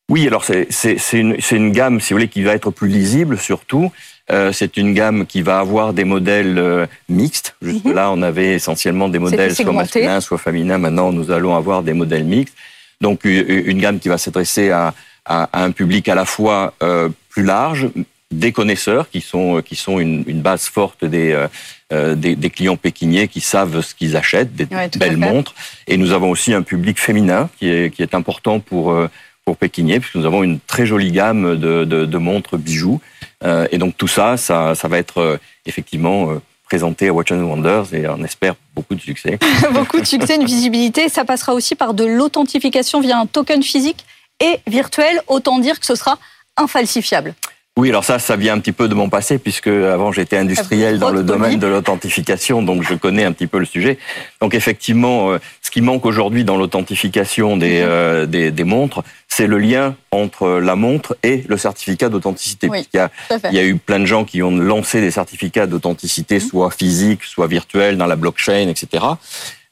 Oui, 0.10 0.28
alors 0.28 0.44
c'est 0.44 0.98
une, 1.14 1.38
une, 1.52 1.72
gamme, 1.72 2.00
si 2.00 2.14
vous 2.14 2.18
voulez, 2.18 2.28
qui 2.28 2.44
va 2.44 2.54
être 2.54 2.70
plus 2.70 2.90
lisible 2.90 3.40
surtout. 3.40 3.92
Euh, 4.32 4.52
c'est 4.54 4.78
une 4.78 4.94
gamme 4.94 5.26
qui 5.26 5.42
va 5.42 5.60
avoir 5.60 5.94
des 5.94 6.06
modèles 6.06 6.58
euh, 6.58 6.86
mixtes. 7.10 7.56
Jusque 7.62 7.86
là, 7.86 8.12
on 8.12 8.22
avait 8.22 8.54
essentiellement 8.54 9.10
des 9.10 9.20
modèles 9.20 9.56
soit 9.56 9.72
masculins, 9.72 10.22
soit 10.22 10.38
féminins. 10.38 10.78
Maintenant, 10.78 11.12
nous 11.12 11.32
allons 11.32 11.56
avoir 11.56 11.84
des 11.84 11.94
modèles 11.94 12.24
mixtes. 12.24 12.56
Donc 13.02 13.26
une 13.26 13.80
gamme 13.80 14.00
qui 14.00 14.10
va 14.10 14.18
s'adresser 14.18 14.72
à, 14.72 14.94
à, 15.26 15.64
un 15.64 15.72
public 15.72 16.08
à 16.10 16.16
la 16.16 16.26
fois 16.26 16.74
euh, 16.84 17.10
plus 17.30 17.44
large, 17.44 17.90
des 18.32 18.52
connaisseurs 18.52 19.10
qui 19.10 19.22
sont 19.22 19.62
qui 19.64 19.76
sont 19.76 20.00
une, 20.00 20.24
une 20.28 20.42
base 20.42 20.66
forte 20.66 21.06
des, 21.06 21.32
euh, 21.32 21.48
euh 21.92 22.16
des, 22.16 22.36
des 22.36 22.50
clients 22.50 22.78
pékiniers 22.78 23.28
qui 23.28 23.42
savent 23.42 23.82
ce 23.82 23.94
qu'ils 23.94 24.18
achètent, 24.18 24.56
des 24.56 24.68
belles 24.98 25.18
montres. 25.18 25.54
Et 25.88 25.98
nous 25.98 26.12
avons 26.12 26.32
aussi 26.32 26.54
un 26.54 26.64
public 26.64 27.00
féminin 27.00 27.50
qui 27.60 27.70
est 27.70 27.94
qui 27.94 28.02
est 28.02 28.16
important 28.16 28.60
pour 28.60 28.92
euh, 28.92 29.08
pour 29.46 29.58
Pékinier, 29.58 30.00
puisque 30.00 30.16
nous 30.16 30.26
avons 30.26 30.42
une 30.42 30.62
très 30.62 30.86
jolie 30.86 31.12
gamme 31.12 31.58
de, 31.58 31.84
de, 31.84 32.06
de 32.06 32.18
montres 32.18 32.58
bijoux. 32.58 33.02
Euh, 33.44 33.68
et 33.74 33.78
donc 33.78 33.98
tout 33.98 34.08
ça, 34.08 34.38
ça, 34.38 34.74
ça 34.74 34.88
va 34.88 34.98
être 34.98 35.38
effectivement 35.66 36.40
présenté 36.74 37.10
à 37.10 37.14
Watch 37.14 37.32
and 37.32 37.44
Wonders 37.44 37.94
et 37.94 38.08
on 38.08 38.24
espère 38.24 38.56
beaucoup 38.74 38.96
de 38.96 39.00
succès. 39.00 39.38
beaucoup 39.74 40.00
de 40.00 40.08
succès, 40.08 40.38
une 40.38 40.46
visibilité. 40.46 41.08
Ça 41.08 41.24
passera 41.24 41.54
aussi 41.54 41.76
par 41.76 41.94
de 41.94 42.04
l'authentification 42.04 43.00
via 43.00 43.20
un 43.20 43.28
token 43.28 43.62
physique 43.62 44.04
et 44.40 44.60
virtuel. 44.66 45.22
Autant 45.28 45.60
dire 45.60 45.80
que 45.80 45.86
ce 45.86 45.94
sera 45.94 46.18
infalsifiable. 46.58 47.36
Oui, 47.78 47.90
alors 47.90 48.04
ça, 48.04 48.18
ça 48.18 48.36
vient 48.38 48.56
un 48.56 48.60
petit 48.60 48.72
peu 48.72 48.88
de 48.88 48.96
mon 48.96 49.08
passé, 49.08 49.38
puisque 49.38 49.68
avant 49.68 50.12
j'étais 50.12 50.38
industriel 50.38 50.98
dans 50.98 51.12
le 51.12 51.22
domaine 51.22 51.60
de 51.60 51.68
l'authentification, 51.68 52.64
donc 52.64 52.82
je 52.82 52.96
connais 52.96 53.24
un 53.24 53.34
petit 53.34 53.48
peu 53.48 53.60
le 53.60 53.66
sujet. 53.66 54.00
Donc 54.42 54.56
effectivement, 54.56 55.32
euh, 55.32 55.40
qui 55.74 55.82
manque 55.82 56.06
aujourd'hui 56.06 56.44
dans 56.44 56.56
l'authentification 56.56 57.58
des, 57.58 57.82
mhm. 57.82 57.88
euh, 57.90 58.26
des, 58.28 58.52
des, 58.52 58.64
montres, 58.64 59.02
c'est 59.28 59.48
le 59.48 59.58
lien 59.58 59.96
entre 60.12 60.60
la 60.60 60.76
montre 60.76 61.18
et 61.24 61.44
le 61.48 61.58
certificat 61.58 62.10
d'authenticité. 62.10 62.70
Oui, 62.70 62.88
il, 62.94 62.98
y 62.98 63.00
a, 63.00 63.10
il 63.50 63.56
y 63.56 63.60
a 63.60 63.64
eu 63.64 63.78
plein 63.78 64.00
de 64.00 64.06
gens 64.06 64.24
qui 64.24 64.44
ont 64.44 64.56
lancé 64.56 65.02
des 65.02 65.10
certificats 65.10 65.66
d'authenticité, 65.66 66.36
mhm. 66.36 66.42
soit 66.42 66.70
physiques, 66.70 67.24
soit 67.24 67.48
virtuels, 67.48 67.98
dans 67.98 68.06
la 68.06 68.16
blockchain, 68.16 68.68
etc. 68.68 69.04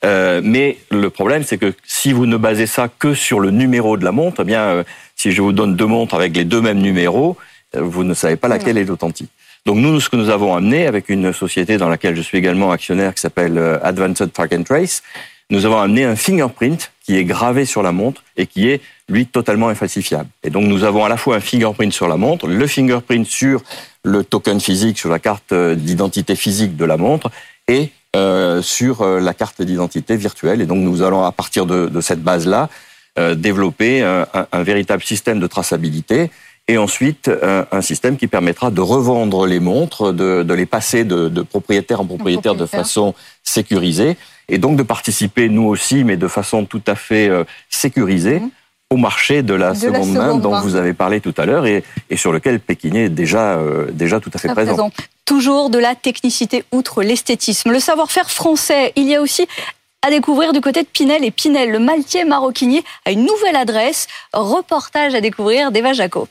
Euh, 0.04 0.42
mais 0.44 0.80
le 0.90 1.12
problème, 1.12 1.44
c'est 1.44 1.60
que 1.60 1.72
si 1.86 2.14
vous 2.14 2.26
ne 2.26 2.36
basez 2.36 2.66
ça 2.66 2.88
que 2.88 3.14
sur 3.14 3.40
le 3.40 3.52
numéro 3.52 3.96
de 3.96 4.04
la 4.04 4.12
montre, 4.12 4.42
eh 4.42 4.46
bien, 4.46 4.62
euh, 4.62 4.84
si 5.16 5.32
je 5.32 5.44
vous 5.44 5.52
donne 5.52 5.76
deux 5.76 5.86
montres 5.86 6.16
avec 6.16 6.36
les 6.36 6.46
deux 6.46 6.62
mêmes 6.62 6.80
numéros, 6.80 7.38
vous 7.76 8.04
ne 8.04 8.16
savez 8.16 8.38
pas 8.38 8.48
laquelle 8.48 8.80
est 8.80 8.90
authentique. 8.90 9.30
Donc 9.66 9.78
nous, 9.78 10.00
ce 10.00 10.10
que 10.10 10.16
nous 10.16 10.30
avons 10.30 10.56
amené 10.56 10.88
avec 10.88 11.10
une 11.10 11.32
société 11.32 11.78
dans 11.78 11.90
laquelle 11.90 12.16
je 12.16 12.22
suis 12.22 12.40
également 12.40 12.72
actionnaire 12.72 13.14
qui 13.14 13.22
s'appelle 13.22 13.60
euh, 13.60 13.78
Advanced 13.84 14.34
Track 14.34 14.54
and 14.54 14.64
Trace, 14.64 15.04
nous 15.52 15.66
avons 15.66 15.80
amené 15.80 16.06
un 16.06 16.16
fingerprint 16.16 16.92
qui 17.04 17.18
est 17.18 17.26
gravé 17.26 17.66
sur 17.66 17.84
la 17.84 17.92
montre 17.92 18.24
et 18.38 18.48
qui 18.48 18.70
est, 18.70 18.82
lui, 19.10 19.28
totalement 19.28 19.68
infalsifiable. 19.68 20.30
Et 20.44 20.50
donc 20.50 20.66
nous 20.66 20.84
avons 20.84 21.06
à 21.06 21.10
la 21.10 21.18
fois 21.18 21.36
un 21.36 21.40
fingerprint 21.42 21.94
sur 21.94 22.08
la 22.08 22.18
montre, 22.18 22.48
le 22.48 22.66
fingerprint 22.66 23.28
sur 23.28 23.62
le 24.04 24.24
token 24.24 24.60
physique, 24.60 24.98
sur 24.98 25.10
la 25.10 25.20
carte 25.20 25.52
euh, 25.52 25.76
d'identité 25.76 26.36
physique 26.36 26.76
de 26.76 26.86
la 26.86 26.98
montre 26.98 27.30
et 27.68 27.92
euh, 28.16 28.62
sur 28.62 29.02
euh, 29.02 29.20
la 29.20 29.34
carte 29.34 29.62
d'identité 29.62 30.16
virtuelle. 30.16 30.62
Et 30.62 30.66
donc 30.66 30.80
nous 30.80 31.04
allons, 31.04 31.24
à 31.24 31.32
partir 31.32 31.66
de, 31.66 31.88
de 31.88 32.02
cette 32.02 32.24
base-là, 32.24 32.70
euh, 33.20 33.36
développer 33.36 34.02
un, 34.02 34.26
un, 34.34 34.48
un 34.52 34.64
véritable 34.64 35.04
système 35.04 35.40
de 35.42 35.48
traçabilité 35.48 36.32
et 36.72 36.78
ensuite 36.78 37.30
un, 37.30 37.66
un, 37.70 37.82
système 37.82 38.16
qui 38.16 38.28
permettra 38.28 38.72
de 38.72 38.80
revendre 38.80 39.46
les 39.46 39.60
montres, 39.60 40.14
de, 40.14 40.42
de 40.42 40.54
les 40.54 40.66
passer 40.66 41.04
de, 41.04 41.28
de, 41.28 41.42
propriétaire 41.42 42.00
en 42.00 42.06
propriétaire, 42.06 42.56
de 42.56 42.66
façon 42.66 43.14
sécurisée, 43.44 44.16
et 44.48 44.58
donc 44.58 44.78
de 44.78 44.84
participer 44.84 45.50
nous 45.50 45.68
aussi, 45.68 46.06
mais 46.06 46.16
de 46.16 46.30
façon 46.30 46.64
tout 46.64 46.82
à 46.88 46.96
fait 46.96 47.28
euh, 47.28 47.44
sécurisée. 47.70 48.40
Mmh. 48.40 48.50
au 48.92 48.98
marché 48.98 49.42
de 49.42 49.54
la, 49.54 49.72
de 49.72 49.78
seconde, 49.78 49.94
la 49.94 50.00
seconde, 50.00 50.14
main 50.14 50.38
dont 50.38 50.62
vous 50.62 50.76
avez 50.76 50.94
parlé 50.94 51.20
tout 51.20 51.34
à 51.38 51.46
l'heure 51.46 51.66
et, 51.66 51.84
et, 52.10 52.18
sur 52.18 52.32
lequel 52.32 52.60
Pékiné 52.62 53.06
est 53.06 53.10
déjà, 53.10 53.56
euh, 53.58 53.92
déjà 53.92 54.22
tout 54.22 54.32
à 54.34 54.38
fait 54.38 54.50
présent. 54.50 54.74
présent. 54.74 54.92
Toujours 55.26 55.70
de 55.70 55.80
la 55.80 55.96
technicité 55.96 56.64
outre 56.72 57.04
l'esthétisme. 57.04 57.72
Le 57.72 57.80
savoir-faire 57.80 58.30
français, 58.30 58.94
il 58.96 59.08
y 59.08 59.16
a 59.16 59.22
aussi 59.22 59.46
à 60.04 60.10
découvrir 60.10 60.52
du 60.54 60.62
côté 60.62 60.82
de 60.84 60.88
Pinel 60.88 61.24
et 61.24 61.32
Pinel. 61.32 61.70
Le 61.70 61.80
maltier 61.80 62.24
maroquinier 62.24 62.84
a 63.06 63.12
une 63.12 63.26
nouvelle 63.26 63.56
adresse. 63.56 64.08
Reportage 64.34 65.16
à 65.16 65.22
découvrir 65.22 65.72
d'Eva 65.72 65.94
Jaco. 65.94 66.28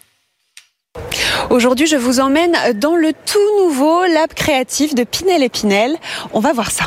Aujourd'hui, 1.49 1.87
je 1.87 1.97
vous 1.97 2.21
emmène 2.21 2.55
dans 2.75 2.97
le 2.97 3.13
tout 3.13 3.65
nouveau 3.65 4.05
lab 4.05 4.33
créatif 4.35 4.95
de 4.95 5.05
Pinel 5.05 5.43
et 5.43 5.49
Pinel. 5.49 5.97
On 6.33 6.41
va 6.41 6.53
voir 6.53 6.71
ça. 6.71 6.85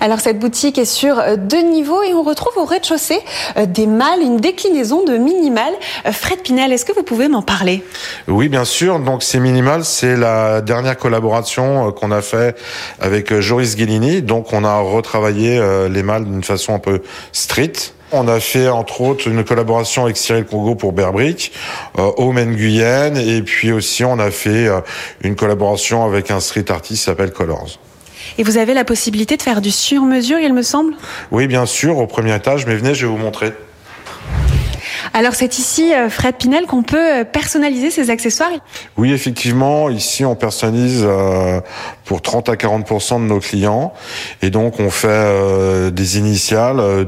Alors 0.00 0.20
cette 0.20 0.38
boutique 0.38 0.78
est 0.78 0.84
sur 0.84 1.18
euh, 1.18 1.36
deux 1.36 1.62
niveaux 1.62 2.02
et 2.02 2.12
on 2.12 2.22
retrouve 2.22 2.52
au 2.58 2.64
rez-de-chaussée 2.64 3.20
euh, 3.56 3.66
des 3.66 3.86
mâles, 3.86 4.20
une 4.20 4.36
déclinaison 4.36 5.04
de 5.04 5.16
minimal. 5.16 5.72
Euh, 6.06 6.12
Fred 6.12 6.40
Pinel, 6.42 6.72
est-ce 6.72 6.84
que 6.84 6.92
vous 6.92 7.02
pouvez 7.02 7.28
m'en 7.28 7.42
parler? 7.42 7.82
Oui, 8.28 8.48
bien 8.48 8.64
sûr. 8.64 8.98
Donc 8.98 9.22
ces 9.22 9.40
minimal, 9.40 9.84
c'est 9.84 10.16
la 10.16 10.60
dernière 10.60 10.96
collaboration 10.96 11.90
qu'on 11.92 12.10
a 12.10 12.22
fait 12.22 12.56
avec 13.00 13.40
Joris 13.40 13.76
Guélini. 13.76 14.22
Donc 14.22 14.52
on 14.52 14.64
a 14.64 14.78
retravaillé 14.78 15.60
les 15.90 16.02
mâles 16.02 16.24
d'une 16.24 16.44
façon 16.44 16.74
un 16.74 16.78
peu 16.78 17.02
street. 17.32 17.72
On 18.16 18.28
a 18.28 18.38
fait 18.38 18.68
entre 18.68 19.00
autres 19.00 19.26
une 19.26 19.42
collaboration 19.42 20.04
avec 20.04 20.16
Cyril 20.16 20.44
Congo 20.44 20.76
pour 20.76 20.92
Berbrick, 20.92 21.50
euh, 21.98 22.12
Omen 22.16 22.54
Guyenne, 22.54 23.16
et 23.16 23.42
puis 23.42 23.72
aussi 23.72 24.04
on 24.04 24.20
a 24.20 24.30
fait 24.30 24.68
euh, 24.68 24.80
une 25.22 25.34
collaboration 25.34 26.04
avec 26.04 26.30
un 26.30 26.38
street 26.38 26.66
artist 26.68 27.00
qui 27.00 27.04
s'appelle 27.04 27.32
Colors. 27.32 27.80
Et 28.38 28.44
vous 28.44 28.56
avez 28.56 28.72
la 28.72 28.84
possibilité 28.84 29.36
de 29.36 29.42
faire 29.42 29.60
du 29.60 29.72
sur-mesure, 29.72 30.38
il 30.38 30.54
me 30.54 30.62
semble? 30.62 30.94
Oui, 31.32 31.48
bien 31.48 31.66
sûr, 31.66 31.98
au 31.98 32.06
premier 32.06 32.36
étage, 32.36 32.66
mais 32.66 32.76
venez, 32.76 32.94
je 32.94 33.06
vais 33.06 33.12
vous 33.12 33.18
montrer. 33.18 33.52
Alors 35.12 35.34
c'est 35.34 35.58
ici, 35.58 35.92
euh, 35.92 36.08
Fred 36.08 36.36
Pinel, 36.36 36.66
qu'on 36.66 36.82
peut 36.82 37.20
euh, 37.20 37.24
personnaliser 37.24 37.90
ces 37.90 38.10
accessoires 38.10 38.50
Oui, 38.96 39.12
effectivement, 39.12 39.90
ici 39.90 40.24
on 40.24 40.34
personnalise 40.34 41.02
euh, 41.04 41.60
pour 42.04 42.22
30 42.22 42.48
à 42.48 42.54
40% 42.54 43.20
de 43.20 43.26
nos 43.26 43.40
clients. 43.40 43.92
Et 44.42 44.50
donc 44.50 44.80
on 44.80 44.90
fait 44.90 45.90
des 45.90 46.18
initiales, 46.18 47.06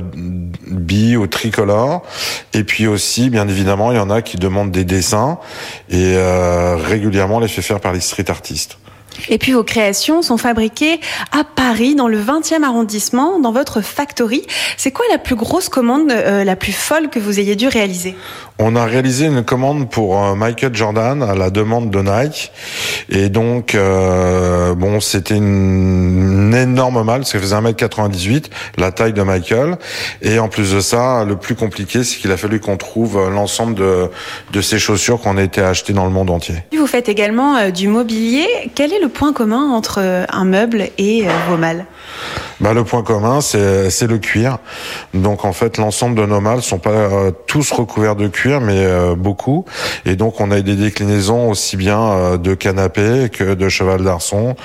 bi 0.67 1.17
ou 1.17 1.26
tricolore. 1.26 2.03
Et 2.53 2.65
puis 2.65 2.87
aussi, 2.87 3.31
bien 3.31 3.49
évidemment, 3.49 3.93
il 3.93 3.97
y 3.97 4.00
en 4.00 4.11
a 4.11 4.23
qui 4.23 4.37
demandent 4.37 4.71
des 4.71 4.85
dessins. 4.85 5.38
Et 5.91 6.17
régulièrement, 6.76 7.37
on 7.37 7.41
les 7.41 7.49
fait 7.49 7.62
faire 7.62 7.81
par 7.81 7.93
les 7.93 8.00
street 8.00 8.31
artistes. 8.31 8.79
Et 9.29 9.39
puis 9.39 9.53
vos 9.53 9.65
créations 9.65 10.23
sont 10.23 10.37
fabriquées 10.37 11.01
à 11.33 11.45
Paris, 11.45 11.95
dans 11.95 12.09
le 12.09 12.21
20e 12.21 12.63
arrondissement, 12.63 13.39
dans 13.39 13.53
votre 13.53 13.81
factory. 13.81 14.43
C'est 14.77 14.91
quoi 14.91 15.05
la 15.11 15.19
plus 15.19 15.35
grosse 15.35 15.69
commande, 15.69 16.11
euh, 16.11 16.45
la 16.45 16.57
plus 16.57 16.73
folle 16.73 17.09
que 17.09 17.19
vous 17.19 17.41
ayez 17.41 17.57
dû 17.57 17.69
réaliser? 17.69 18.15
On 18.59 18.75
a 18.75 18.87
réalisé 18.87 19.27
une 19.27 19.45
commande 19.45 19.91
pour 19.91 20.23
euh, 20.23 20.35
Michael 20.35 20.75
Jordan 20.75 21.23
à 21.23 21.35
la 21.35 21.51
demande 21.51 21.91
de 21.91 22.01
Nike. 22.01 22.53
Et 23.11 23.29
donc, 23.29 23.75
euh, 23.75 24.75
bon, 24.75 25.01
c'était 25.01 25.37
une, 25.37 26.55
énorme 26.55 27.03
malle, 27.05 27.21
parce 27.21 27.33
qu'elle 27.33 27.43
faisait 27.43 27.57
1m98, 27.57 28.45
la 28.79 28.93
taille 28.93 29.13
de 29.13 29.23
Michael. 29.23 29.77
Et 30.23 30.39
en 30.39 30.49
plus 30.49 30.73
de 30.73 30.81
ça, 30.81 31.25
le 31.25 31.37
plus 31.37 31.55
compliqué, 31.55 32.03
c'est 32.03 32.17
qu'il 32.17 32.33
a 32.33 32.37
fallu 32.37 32.61
qu'on 32.61 32.77
trouve 32.77 33.29
l'ensemble 33.31 33.75
de, 33.75 34.09
de 34.53 34.61
ces 34.61 34.79
chaussures 34.79 35.21
qu'on 35.21 35.37
a 35.37 35.43
été 35.43 35.61
achetées 35.61 35.93
dans 35.93 36.05
le 36.05 36.11
monde 36.11 36.31
entier. 36.31 36.55
Vous 36.77 36.87
faites 36.87 37.09
également 37.09 37.71
du 37.71 37.89
mobilier. 37.89 38.47
Quel 38.75 38.93
est 38.93 39.01
le 39.01 39.06
point 39.09 39.33
commun 39.33 39.71
entre 39.71 40.27
un 40.29 40.45
meuble 40.45 40.89
et 40.99 41.27
vos 41.49 41.57
malles 41.57 41.87
bah, 42.61 42.73
Le 42.73 42.85
point 42.85 43.03
commun, 43.03 43.41
c'est 43.41 44.07
le 44.07 44.19
cuir. 44.19 44.59
Donc, 45.15 45.45
en 45.45 45.53
fait, 45.53 45.79
l'ensemble 45.79 46.17
de 46.17 46.27
nos 46.27 46.41
malles 46.41 46.63
sont 46.63 46.79
pas 46.79 47.31
tous 47.47 47.71
recouverts 47.73 48.17
de 48.17 48.29
cuir 48.29 48.61
mais 48.61 48.85
euh, 48.85 49.15
beaucoup. 49.15 49.65
Et 50.05 50.17
donc 50.17 50.41
on 50.41 50.51
a 50.51 50.61
des 50.61 50.77
déclinaisons 50.77 51.51
aussi 51.51 51.77
bien 51.77 52.01
euh, 52.01 52.37
de 52.37 52.55
canapé 52.55 53.31
que 53.33 53.55
de 53.55 53.69
cheval 53.69 54.05
d'arçon, 54.05 54.57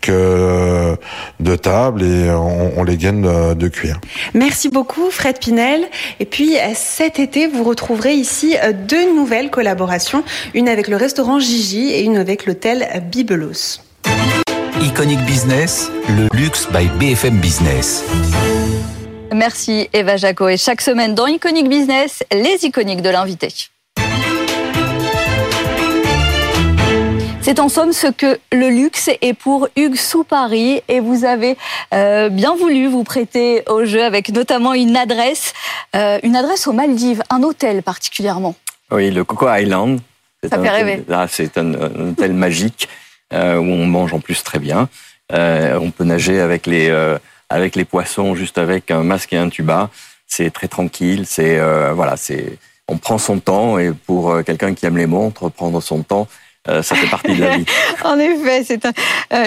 que 0.00 0.12
euh, 0.12 0.96
de 1.40 1.56
table 1.56 2.02
et 2.02 2.30
on, 2.30 2.82
les 2.84 2.96
gaine 2.96 3.54
de, 3.54 3.68
cuir. 3.68 4.00
Merci 4.34 4.68
beaucoup 4.68 5.10
Fred 5.10 5.38
Pinel. 5.38 5.86
Et 6.18 6.24
puis 6.24 6.56
cet 6.74 7.18
été, 7.18 7.46
vous 7.46 7.64
retrouverez 7.64 8.14
ici 8.14 8.56
deux 8.88 9.14
nouvelles 9.14 9.50
collaborations, 9.50 10.24
une 10.54 10.68
avec 10.68 10.88
le 10.88 10.96
restaurant 10.96 11.38
Gigi 11.38 11.90
et 11.90 12.02
une 12.02 12.16
avec 12.16 12.46
l'hôtel 12.46 12.88
Bibelos. 13.10 13.80
Iconic 14.82 15.20
Business, 15.26 15.90
le 16.08 16.28
luxe 16.36 16.66
by 16.72 16.88
BFM 16.98 17.38
Business. 17.38 18.02
Merci 19.32 19.88
Eva 19.92 20.16
Jaco. 20.16 20.48
Et 20.48 20.56
chaque 20.56 20.80
semaine 20.80 21.14
dans 21.14 21.26
Iconic 21.26 21.68
Business, 21.68 22.24
les 22.32 22.64
iconiques 22.64 23.02
de 23.02 23.10
l'invité. 23.10 23.48
C'est 27.42 27.58
en 27.58 27.70
somme 27.70 27.94
ce 27.94 28.06
que 28.06 28.38
le 28.52 28.68
luxe 28.68 29.08
est 29.22 29.32
pour 29.32 29.68
Hugues 29.74 29.96
Soupari 29.96 30.82
et 30.88 31.00
vous 31.00 31.24
avez 31.24 31.56
euh, 31.94 32.28
bien 32.28 32.54
voulu 32.54 32.86
vous 32.86 33.02
prêter 33.02 33.62
au 33.66 33.86
jeu 33.86 34.04
avec 34.04 34.28
notamment 34.28 34.74
une 34.74 34.94
adresse, 34.94 35.54
euh, 35.96 36.18
une 36.22 36.36
adresse 36.36 36.66
aux 36.66 36.74
Maldives, 36.74 37.22
un 37.30 37.42
hôtel 37.42 37.82
particulièrement. 37.82 38.54
Oui, 38.90 39.10
le 39.10 39.24
Coco 39.24 39.46
Island. 39.50 40.00
Ça 40.46 40.60
fait 40.60 40.68
rêver. 40.68 41.02
c'est 41.28 41.56
un, 41.56 41.74
hôtel 42.10 42.34
magique 42.34 42.88
euh, 43.32 43.56
où 43.56 43.64
on 43.64 43.86
mange 43.86 44.12
en 44.12 44.20
plus 44.20 44.42
très 44.42 44.58
bien. 44.58 44.88
on 45.32 45.90
peut 45.90 46.04
nager 46.04 46.40
avec 46.40 46.66
les 46.66 46.90
avec 47.48 47.74
les 47.74 47.84
poissons, 47.86 48.34
juste 48.34 48.58
avec 48.58 48.90
un 48.90 49.02
masque 49.02 49.32
et 49.32 49.38
un 49.38 49.48
tuba. 49.48 49.88
C'est 50.26 50.50
très 50.50 50.68
tranquille. 50.68 51.24
C'est 51.26 51.58
voilà, 51.92 52.16
c'est 52.16 52.58
on 52.86 52.98
prend 52.98 53.18
son 53.18 53.38
temps 53.38 53.78
et 53.78 53.92
pour 53.92 54.44
quelqu'un 54.44 54.74
qui 54.74 54.84
aime 54.84 54.98
les 54.98 55.06
montres, 55.06 55.50
prendre 55.50 55.80
son 55.80 56.02
temps, 56.02 56.26
euh, 56.68 56.82
ça 56.82 56.94
fait 56.94 57.06
partie 57.06 57.34
de 57.34 57.40
la 57.40 57.56
vie. 57.56 57.64
en 58.04 58.18
effet, 58.18 58.64
c'est 58.64 58.86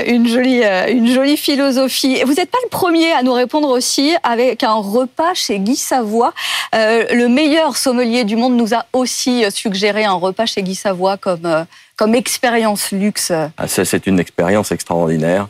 une 0.07 0.27
jolie, 0.27 0.63
une 0.89 1.07
jolie 1.07 1.37
philosophie. 1.37 2.21
Vous 2.25 2.33
n'êtes 2.33 2.49
pas 2.49 2.57
le 2.63 2.69
premier 2.69 3.11
à 3.11 3.21
nous 3.23 3.33
répondre 3.33 3.69
aussi 3.69 4.15
avec 4.23 4.63
un 4.63 4.73
repas 4.73 5.33
chez 5.33 5.59
Guy 5.59 5.75
Savoie. 5.75 6.33
le 6.73 7.27
meilleur 7.27 7.77
sommelier 7.77 8.23
du 8.23 8.35
monde 8.35 8.55
nous 8.55 8.73
a 8.73 8.85
aussi 8.93 9.43
suggéré 9.51 10.05
un 10.05 10.13
repas 10.13 10.45
chez 10.45 10.63
Guy 10.63 10.75
Savoie 10.75 11.17
comme 11.17 11.65
comme 11.95 12.15
expérience 12.15 12.91
luxe. 12.91 13.31
Ah, 13.31 13.67
c'est 13.67 14.07
une 14.07 14.19
expérience 14.19 14.71
extraordinaire 14.71 15.47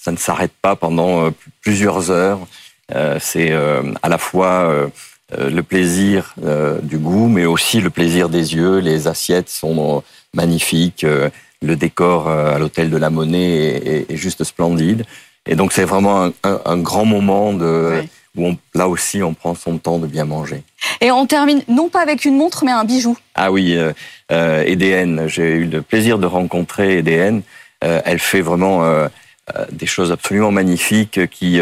ça 0.00 0.12
ne 0.12 0.16
s'arrête 0.16 0.52
pas 0.62 0.76
pendant 0.76 1.26
euh, 1.26 1.30
plusieurs 1.60 2.10
heures. 2.10 2.40
Euh, 2.94 3.18
c'est 3.20 3.52
euh, 3.52 3.82
à 4.02 4.08
la 4.08 4.18
fois 4.18 4.90
le 5.38 5.62
plaisir 5.62 6.34
du 6.82 6.98
goût, 6.98 7.28
mais 7.28 7.46
aussi 7.46 7.80
le 7.80 7.90
plaisir 7.90 8.28
des 8.28 8.54
yeux. 8.54 8.78
Les 8.78 9.08
assiettes 9.08 9.48
sont 9.48 10.02
magnifiques. 10.34 11.06
Le 11.62 11.76
décor 11.76 12.28
à 12.28 12.58
l'hôtel 12.58 12.90
de 12.90 12.96
la 12.96 13.10
Monnaie 13.10 14.06
est, 14.08 14.16
juste 14.16 14.44
splendide. 14.44 15.04
Et 15.46 15.54
donc 15.54 15.72
c'est 15.72 15.84
vraiment 15.84 16.30
un, 16.42 16.76
grand 16.78 17.04
moment 17.04 17.52
de, 17.52 18.02
où 18.36 18.46
on, 18.46 18.58
là 18.74 18.88
aussi 18.88 19.22
on 19.22 19.34
prend 19.34 19.54
son 19.54 19.78
temps 19.78 19.98
de 19.98 20.06
bien 20.06 20.24
manger. 20.24 20.62
Et 21.00 21.10
on 21.10 21.26
termine 21.26 21.62
non 21.68 21.88
pas 21.88 22.00
avec 22.00 22.24
une 22.24 22.36
montre, 22.36 22.64
mais 22.64 22.72
un 22.72 22.84
bijou. 22.84 23.16
Ah 23.34 23.50
oui, 23.50 23.76
euh, 23.76 24.64
EDN. 24.64 25.28
J'ai 25.28 25.52
eu 25.52 25.64
le 25.66 25.82
plaisir 25.82 26.18
de 26.18 26.26
rencontrer 26.26 26.98
EDN. 26.98 27.42
elle 27.80 28.18
fait 28.18 28.42
vraiment 28.42 28.84
euh, 28.84 29.66
des 29.72 29.86
choses 29.86 30.12
absolument 30.12 30.52
magnifiques 30.52 31.28
qui 31.30 31.60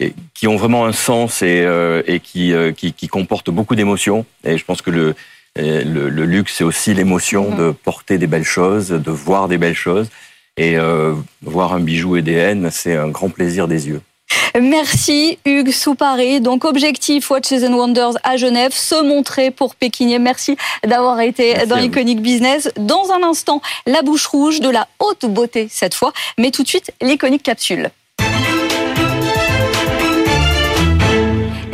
euh, 0.00 0.08
qui 0.34 0.48
ont 0.48 0.56
vraiment 0.56 0.86
un 0.86 0.92
sens 0.92 1.42
et, 1.42 1.62
euh, 1.64 2.02
et 2.06 2.20
qui, 2.20 2.52
qui, 2.76 2.92
qui 2.92 3.08
comportent 3.08 3.50
beaucoup 3.50 3.74
d'émotions. 3.74 4.26
Et 4.44 4.58
je 4.58 4.64
pense 4.64 4.82
que 4.82 4.90
le, 4.90 5.14
le, 5.56 6.08
le 6.08 6.24
luxe, 6.24 6.54
c'est 6.56 6.64
aussi 6.64 6.94
l'émotion 6.94 7.50
mm-hmm. 7.50 7.58
de 7.58 7.70
porter 7.70 8.18
des 8.18 8.26
belles 8.26 8.44
choses, 8.44 8.88
de 8.88 9.10
voir 9.10 9.48
des 9.48 9.58
belles 9.58 9.74
choses. 9.74 10.08
Et 10.56 10.76
voir 11.42 11.72
un 11.72 11.80
bijou 11.80 12.16
EDN, 12.16 12.70
c'est 12.70 12.94
un 12.94 13.08
grand 13.08 13.28
plaisir 13.28 13.66
des 13.66 13.88
yeux. 13.88 14.00
Merci 14.60 15.38
Hugues 15.44 15.72
Soupari. 15.72 16.40
Donc 16.40 16.64
objectif 16.64 17.30
Watches 17.30 17.64
and 17.64 17.74
Wonders 17.74 18.14
à 18.22 18.36
Genève, 18.36 18.72
se 18.72 19.02
montrer 19.02 19.50
pour 19.50 19.74
Pékinier. 19.74 20.18
Merci 20.18 20.56
d'avoir 20.86 21.20
été 21.20 21.66
dans 21.66 21.76
l'Iconic 21.76 22.20
Business. 22.20 22.70
Dans 22.76 23.10
un 23.10 23.22
instant, 23.24 23.60
la 23.86 24.02
bouche 24.02 24.26
rouge 24.26 24.60
de 24.60 24.68
la 24.68 24.86
haute 25.00 25.26
beauté 25.26 25.66
cette 25.70 25.94
fois, 25.94 26.12
mais 26.38 26.50
tout 26.50 26.62
de 26.62 26.68
suite 26.68 26.92
l'Iconic 27.02 27.42
Capsule. 27.42 27.90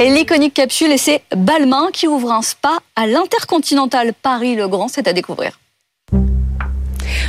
Et 0.03 0.09
l'iconique 0.09 0.55
capsule, 0.55 0.91
et 0.93 0.97
c'est 0.97 1.21
Balmain 1.37 1.89
qui 1.93 2.09
ouvre 2.09 2.33
un 2.33 2.41
spa 2.41 2.79
à 2.97 3.07
l'Intercontinental 3.07 4.15
Paris-le-Grand. 4.15 4.89
C'est 4.89 5.07
à 5.07 5.13
découvrir. 5.13 5.61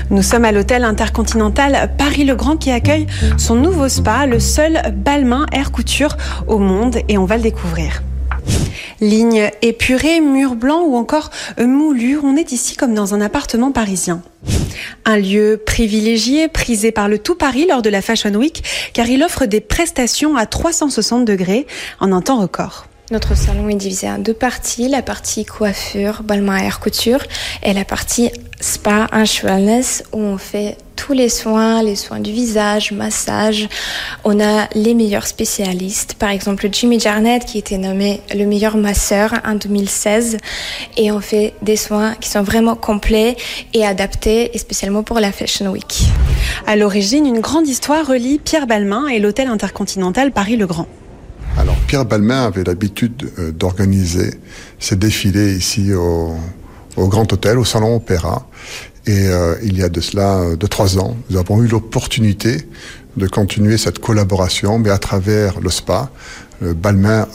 Nous 0.09 0.21
sommes 0.21 0.45
à 0.45 0.53
l'hôtel 0.53 0.85
intercontinental 0.85 1.93
Paris-le-Grand 1.97 2.55
qui 2.55 2.71
accueille 2.71 3.07
son 3.37 3.55
nouveau 3.55 3.89
spa, 3.89 4.25
le 4.25 4.39
seul 4.39 4.81
Balmain 4.95 5.47
Air 5.51 5.73
Couture 5.73 6.15
au 6.47 6.59
monde, 6.59 6.99
et 7.09 7.17
on 7.17 7.25
va 7.25 7.35
le 7.35 7.43
découvrir. 7.43 8.03
Ligne 8.99 9.49
épurée, 9.61 10.21
murs 10.21 10.55
blancs 10.55 10.85
ou 10.85 10.95
encore 10.95 11.31
moulure, 11.59 12.21
on 12.23 12.35
est 12.35 12.51
ici 12.51 12.75
comme 12.75 12.93
dans 12.93 13.13
un 13.13 13.21
appartement 13.21 13.71
parisien. 13.71 14.21
Un 15.05 15.17
lieu 15.17 15.61
privilégié, 15.65 16.47
prisé 16.47 16.91
par 16.91 17.09
le 17.09 17.17
tout 17.17 17.35
Paris 17.35 17.65
lors 17.67 17.81
de 17.81 17.89
la 17.89 18.01
Fashion 18.01 18.33
Week, 18.35 18.63
car 18.93 19.07
il 19.07 19.23
offre 19.23 19.45
des 19.45 19.61
prestations 19.61 20.35
à 20.35 20.45
360 20.45 21.25
degrés 21.25 21.65
en 21.99 22.11
un 22.11 22.21
temps 22.21 22.39
record. 22.39 22.85
Notre 23.11 23.35
salon 23.35 23.67
est 23.67 23.75
divisé 23.75 24.09
en 24.09 24.19
deux 24.19 24.33
parties, 24.33 24.87
la 24.87 25.01
partie 25.01 25.43
coiffure, 25.43 26.23
balmain 26.23 26.57
air 26.57 26.79
couture 26.79 27.19
et 27.61 27.73
la 27.73 27.83
partie 27.83 28.31
spa 28.61 29.07
and 29.11 29.25
wellness 29.43 30.03
où 30.13 30.19
on 30.19 30.37
fait 30.37 30.77
tous 30.95 31.13
les 31.13 31.29
soins, 31.29 31.81
les 31.81 31.95
soins 31.95 32.19
du 32.19 32.31
visage, 32.31 32.91
massage. 32.91 33.67
On 34.23 34.39
a 34.39 34.67
les 34.75 34.93
meilleurs 34.93 35.25
spécialistes, 35.25 36.13
par 36.13 36.29
exemple 36.29 36.69
Jimmy 36.71 36.99
Jarnett 36.99 37.43
qui 37.43 37.57
était 37.57 37.79
nommé 37.79 38.21
le 38.35 38.45
meilleur 38.45 38.77
masseur 38.77 39.33
en 39.43 39.55
2016 39.55 40.37
et 40.97 41.11
on 41.11 41.19
fait 41.19 41.53
des 41.63 41.75
soins 41.75 42.13
qui 42.13 42.29
sont 42.29 42.43
vraiment 42.43 42.75
complets 42.75 43.35
et 43.73 43.83
adaptés, 43.85 44.55
et 44.55 44.57
spécialement 44.59 45.01
pour 45.01 45.19
la 45.19 45.31
Fashion 45.31 45.71
Week. 45.71 46.03
À 46.67 46.75
l'origine, 46.75 47.25
une 47.25 47.39
grande 47.39 47.67
histoire 47.67 48.05
relie 48.05 48.37
Pierre 48.37 48.67
Balmain 48.67 49.07
et 49.07 49.19
l'hôtel 49.19 49.47
intercontinental 49.47 50.31
Paris-le-Grand. 50.31 50.87
Alors 51.57 51.75
Pierre 51.87 52.05
Balmain 52.05 52.45
avait 52.45 52.63
l'habitude 52.63 53.29
euh, 53.39 53.51
d'organiser 53.51 54.35
ses 54.79 54.95
défilés 54.95 55.55
ici 55.55 55.93
au, 55.93 56.35
Grand 56.97 57.31
Hôtel, 57.31 57.57
au 57.57 57.65
Salon 57.65 57.95
Opéra. 57.95 58.47
Et 59.07 59.27
euh, 59.27 59.55
il 59.63 59.77
y 59.77 59.83
a 59.83 59.89
de 59.89 59.99
cela 59.99 60.39
euh, 60.39 60.55
de 60.55 60.67
trois 60.67 60.99
ans, 60.99 61.17
nous 61.29 61.37
avons 61.37 61.63
eu 61.63 61.67
l'opportunité 61.67 62.67
de 63.17 63.27
continuer 63.27 63.77
cette 63.77 63.99
collaboration, 63.99 64.77
mais 64.77 64.89
à 64.89 64.97
travers 64.97 65.59
le 65.59 65.69
spa, 65.69 66.09
le 66.61 66.73
Balmain 66.73 67.27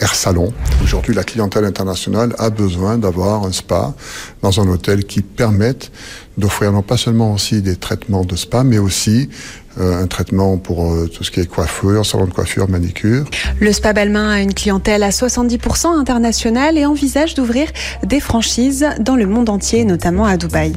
Air 0.00 0.14
Salon. 0.14 0.52
Aujourd'hui, 0.82 1.12
la 1.12 1.24
clientèle 1.24 1.64
internationale 1.64 2.34
a 2.38 2.48
besoin 2.48 2.96
d'avoir 2.96 3.44
un 3.44 3.52
spa 3.52 3.92
dans 4.40 4.60
un 4.60 4.68
hôtel 4.68 5.04
qui 5.04 5.20
permette 5.20 5.90
d'offrir 6.38 6.72
non 6.72 6.82
pas 6.82 6.96
seulement 6.96 7.32
aussi 7.32 7.62
des 7.62 7.76
traitements 7.76 8.24
de 8.24 8.36
spa, 8.36 8.64
mais 8.64 8.78
aussi 8.78 9.28
euh, 9.28 9.61
un 9.78 10.06
traitement 10.06 10.58
pour 10.58 10.92
euh, 10.92 11.08
tout 11.08 11.24
ce 11.24 11.30
qui 11.30 11.40
est 11.40 11.46
coiffure, 11.46 12.04
salon 12.04 12.26
de 12.26 12.32
coiffure, 12.32 12.68
manicure. 12.68 13.24
Le 13.60 13.72
Spa 13.72 13.92
Balmain 13.92 14.30
a 14.30 14.40
une 14.40 14.54
clientèle 14.54 15.02
à 15.02 15.10
70% 15.10 15.86
internationale 15.98 16.78
et 16.78 16.86
envisage 16.86 17.34
d'ouvrir 17.34 17.68
des 18.02 18.20
franchises 18.20 18.88
dans 18.98 19.16
le 19.16 19.26
monde 19.26 19.48
entier, 19.48 19.84
notamment 19.84 20.24
à 20.24 20.36
Dubaï. 20.36 20.72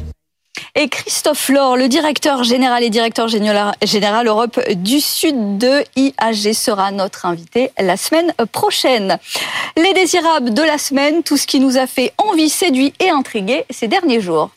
Et 0.78 0.90
Christophe 0.90 1.50
Laure, 1.50 1.78
le 1.78 1.88
directeur 1.88 2.44
général 2.44 2.84
et 2.84 2.90
directeur 2.90 3.28
général 3.28 4.28
Europe 4.28 4.60
du 4.76 5.00
Sud 5.00 5.58
de 5.58 5.84
IAG, 5.96 6.54
sera 6.54 6.92
notre 6.92 7.26
invité 7.26 7.72
la 7.80 7.96
semaine 7.98 8.34
prochaine. 8.52 9.18
Les 9.78 9.94
désirables 9.94 10.54
de 10.54 10.62
la 10.62 10.78
semaine, 10.78 11.24
tout 11.24 11.38
ce 11.38 11.48
qui 11.48 11.60
nous 11.60 11.78
a 11.78 11.88
fait 11.88 12.14
envie, 12.18 12.50
séduit 12.50 12.94
et 13.00 13.10
intrigué 13.10 13.66
ces 13.70 13.88
derniers 13.88 14.22
jours. 14.22 14.52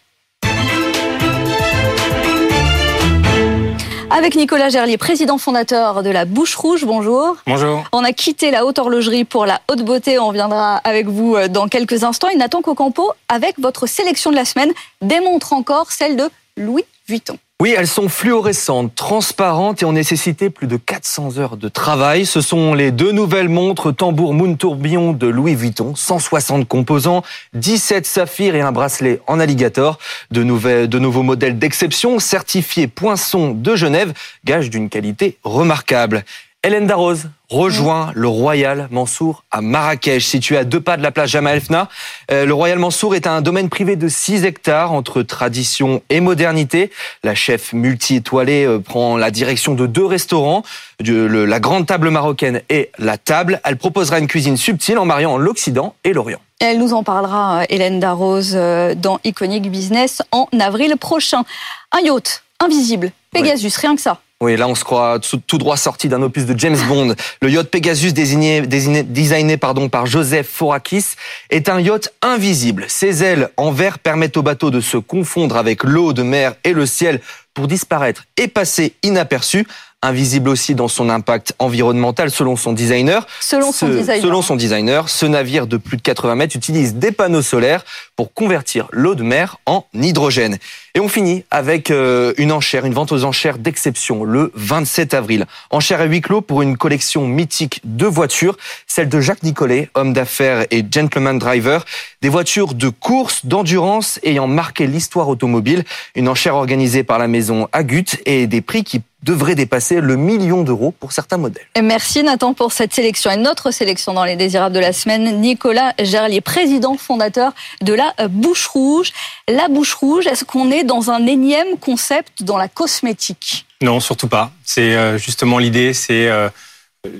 Avec 4.10 4.36
Nicolas 4.36 4.70
Gerlier, 4.70 4.96
président 4.96 5.36
fondateur 5.36 6.02
de 6.02 6.08
la 6.08 6.24
Bouche 6.24 6.56
Rouge. 6.56 6.84
Bonjour. 6.86 7.36
Bonjour. 7.46 7.84
On 7.92 8.02
a 8.02 8.12
quitté 8.12 8.50
la 8.50 8.64
haute 8.64 8.78
horlogerie 8.78 9.24
pour 9.24 9.44
la 9.44 9.60
haute 9.70 9.82
beauté. 9.82 10.18
On 10.18 10.32
viendra 10.32 10.76
avec 10.78 11.06
vous 11.08 11.36
euh, 11.36 11.48
dans 11.48 11.68
quelques 11.68 12.04
instants. 12.04 12.28
Et 12.28 12.36
Nathan 12.36 12.62
Cocampo, 12.62 13.12
avec 13.28 13.58
votre 13.58 13.86
sélection 13.86 14.30
de 14.30 14.36
la 14.36 14.46
semaine, 14.46 14.72
démontre 15.02 15.52
encore 15.52 15.92
celle 15.92 16.16
de 16.16 16.30
Louis 16.56 16.84
Vuitton. 17.06 17.38
Oui, 17.60 17.74
elles 17.76 17.88
sont 17.88 18.08
fluorescentes, 18.08 18.94
transparentes 18.94 19.82
et 19.82 19.84
ont 19.84 19.90
nécessité 19.90 20.48
plus 20.48 20.68
de 20.68 20.76
400 20.76 21.38
heures 21.38 21.56
de 21.56 21.68
travail. 21.68 22.24
Ce 22.24 22.40
sont 22.40 22.72
les 22.72 22.92
deux 22.92 23.10
nouvelles 23.10 23.48
montres 23.48 23.92
tambour 23.92 24.32
Moon 24.32 24.54
Tourbillon 24.54 25.12
de 25.12 25.26
Louis 25.26 25.56
Vuitton, 25.56 25.96
160 25.96 26.68
composants, 26.68 27.24
17 27.54 28.06
saphirs 28.06 28.54
et 28.54 28.60
un 28.60 28.70
bracelet 28.70 29.20
en 29.26 29.40
alligator. 29.40 29.98
De, 30.30 30.44
nouvelles, 30.44 30.88
de 30.88 31.00
nouveaux 31.00 31.24
modèles 31.24 31.58
d'exception, 31.58 32.20
certifiés 32.20 32.86
Poinçon 32.86 33.50
de 33.50 33.74
Genève, 33.74 34.12
gage 34.44 34.70
d'une 34.70 34.88
qualité 34.88 35.36
remarquable. 35.42 36.24
Hélène 36.62 36.86
Darroze 36.86 37.28
rejoint 37.50 38.12
le 38.14 38.28
Royal 38.28 38.88
Mansour 38.90 39.44
à 39.50 39.60
Marrakech, 39.60 40.24
situé 40.24 40.56
à 40.58 40.64
deux 40.64 40.80
pas 40.80 40.96
de 40.96 41.02
la 41.02 41.10
plage 41.10 41.30
Jamal 41.30 41.60
Fna. 41.60 41.88
Euh, 42.30 42.44
le 42.44 42.52
Royal 42.52 42.78
Mansour 42.78 43.14
est 43.14 43.26
un 43.26 43.40
domaine 43.40 43.70
privé 43.70 43.96
de 43.96 44.08
6 44.08 44.44
hectares 44.44 44.92
entre 44.92 45.22
tradition 45.22 46.02
et 46.10 46.20
modernité. 46.20 46.90
La 47.24 47.34
chef 47.34 47.72
multi-étoilée 47.72 48.66
euh, 48.66 48.78
prend 48.80 49.16
la 49.16 49.30
direction 49.30 49.74
de 49.74 49.86
deux 49.86 50.04
restaurants, 50.04 50.62
la 51.00 51.60
grande 51.60 51.86
table 51.86 52.10
marocaine 52.10 52.60
et 52.68 52.90
la 52.98 53.16
table. 53.16 53.60
Elle 53.64 53.78
proposera 53.78 54.18
une 54.18 54.28
cuisine 54.28 54.56
subtile 54.56 54.98
en 54.98 55.06
mariant 55.06 55.38
l'Occident 55.38 55.94
et 56.04 56.12
l'Orient. 56.12 56.40
Elle 56.60 56.78
nous 56.78 56.92
en 56.92 57.02
parlera, 57.02 57.60
euh, 57.60 57.64
Hélène 57.70 57.98
Darroze, 57.98 58.58
dans 58.96 59.20
Iconic 59.24 59.70
Business 59.70 60.22
en 60.32 60.48
avril 60.60 60.96
prochain. 60.98 61.44
Un 61.92 62.00
yacht 62.00 62.42
invisible, 62.60 63.12
Pegasus, 63.32 63.76
rien 63.78 63.94
que 63.94 64.02
ça. 64.02 64.20
Oui, 64.40 64.56
là 64.56 64.68
on 64.68 64.76
se 64.76 64.84
croit 64.84 65.18
tout 65.18 65.58
droit 65.58 65.76
sorti 65.76 66.08
d'un 66.08 66.22
opus 66.22 66.46
de 66.46 66.56
James 66.56 66.78
Bond. 66.86 67.16
Le 67.42 67.50
yacht 67.50 67.68
Pegasus 67.70 68.12
désigné, 68.12 69.56
par 69.90 70.06
Joseph 70.06 70.46
Forakis 70.48 71.16
est 71.50 71.68
un 71.68 71.80
yacht 71.80 72.14
invisible. 72.22 72.84
Ses 72.86 73.24
ailes 73.24 73.50
en 73.56 73.72
verre 73.72 73.98
permettent 73.98 74.36
au 74.36 74.42
bateau 74.42 74.70
de 74.70 74.80
se 74.80 74.96
confondre 74.96 75.56
avec 75.56 75.82
l'eau 75.82 76.12
de 76.12 76.22
mer 76.22 76.54
et 76.62 76.72
le 76.72 76.86
ciel 76.86 77.20
pour 77.58 77.66
disparaître 77.66 78.22
et 78.36 78.46
passer 78.46 78.94
inaperçu 79.02 79.66
invisible 80.02 80.48
aussi 80.48 80.76
dans 80.76 80.86
son 80.86 81.10
impact 81.10 81.54
environnemental 81.58 82.30
selon 82.30 82.54
son 82.54 82.72
designer. 82.72 83.26
Selon 83.40 83.72
son 83.72 83.88
designer. 83.88 84.22
Selon 84.22 84.42
son 84.42 84.56
designer, 84.56 85.08
ce 85.08 85.26
navire 85.26 85.66
de 85.66 85.76
plus 85.76 85.96
de 85.96 86.02
80 86.02 86.36
mètres 86.36 86.56
utilise 86.56 86.94
des 86.94 87.10
panneaux 87.10 87.42
solaires 87.42 87.84
pour 88.14 88.32
convertir 88.32 88.86
l'eau 88.92 89.16
de 89.16 89.24
mer 89.24 89.58
en 89.66 89.86
hydrogène. 89.94 90.58
Et 90.94 91.00
on 91.00 91.08
finit 91.08 91.44
avec 91.50 91.90
euh, 91.90 92.32
une 92.38 92.52
enchère, 92.52 92.84
une 92.84 92.94
vente 92.94 93.12
aux 93.12 93.24
enchères 93.24 93.58
d'exception 93.58 94.24
le 94.24 94.52
27 94.54 95.14
avril. 95.14 95.46
Enchère 95.70 96.00
à 96.00 96.04
huis 96.04 96.20
clos 96.20 96.40
pour 96.40 96.62
une 96.62 96.76
collection 96.76 97.26
mythique 97.26 97.80
de 97.84 98.06
voitures, 98.06 98.56
celle 98.86 99.08
de 99.08 99.20
Jacques 99.20 99.42
Nicolet, 99.42 99.90
homme 99.94 100.12
d'affaires 100.12 100.64
et 100.70 100.84
gentleman 100.88 101.38
driver, 101.38 101.84
des 102.22 102.28
voitures 102.28 102.74
de 102.74 102.88
course, 102.88 103.46
d'endurance 103.46 104.18
ayant 104.22 104.46
marqué 104.46 104.86
l'histoire 104.86 105.28
automobile. 105.28 105.84
Une 106.14 106.28
enchère 106.28 106.54
organisée 106.54 107.04
par 107.04 107.18
la 107.18 107.28
maison 107.28 107.47
Agut 107.72 108.04
et 108.26 108.46
des 108.46 108.60
prix 108.60 108.84
qui 108.84 109.02
devrait 109.22 109.54
dépasser 109.54 110.00
le 110.00 110.16
million 110.16 110.62
d'euros 110.62 110.94
pour 110.98 111.12
certains 111.12 111.38
modèles. 111.38 111.64
merci 111.82 112.22
Nathan 112.22 112.54
pour 112.54 112.72
cette 112.72 112.94
sélection 112.94 113.30
et 113.30 113.36
notre 113.36 113.72
sélection 113.72 114.14
dans 114.14 114.24
les 114.24 114.36
désirables 114.36 114.74
de 114.74 114.80
la 114.80 114.92
semaine. 114.92 115.40
Nicolas 115.40 115.92
Gerlier, 115.98 116.40
président 116.40 116.96
fondateur 116.96 117.52
de 117.82 117.94
la 117.94 118.14
Bouche 118.28 118.66
Rouge. 118.66 119.12
La 119.48 119.68
Bouche 119.68 119.94
Rouge, 119.94 120.26
est-ce 120.26 120.44
qu'on 120.44 120.70
est 120.70 120.84
dans 120.84 121.10
un 121.10 121.26
énième 121.26 121.78
concept 121.80 122.42
dans 122.42 122.56
la 122.56 122.68
cosmétique? 122.68 123.66
Non, 123.82 124.00
surtout 124.00 124.28
pas. 124.28 124.50
C'est 124.64 124.94
euh, 124.94 125.18
justement 125.18 125.58
l'idée, 125.58 125.92
c'est 125.94 126.28
euh, 126.28 126.48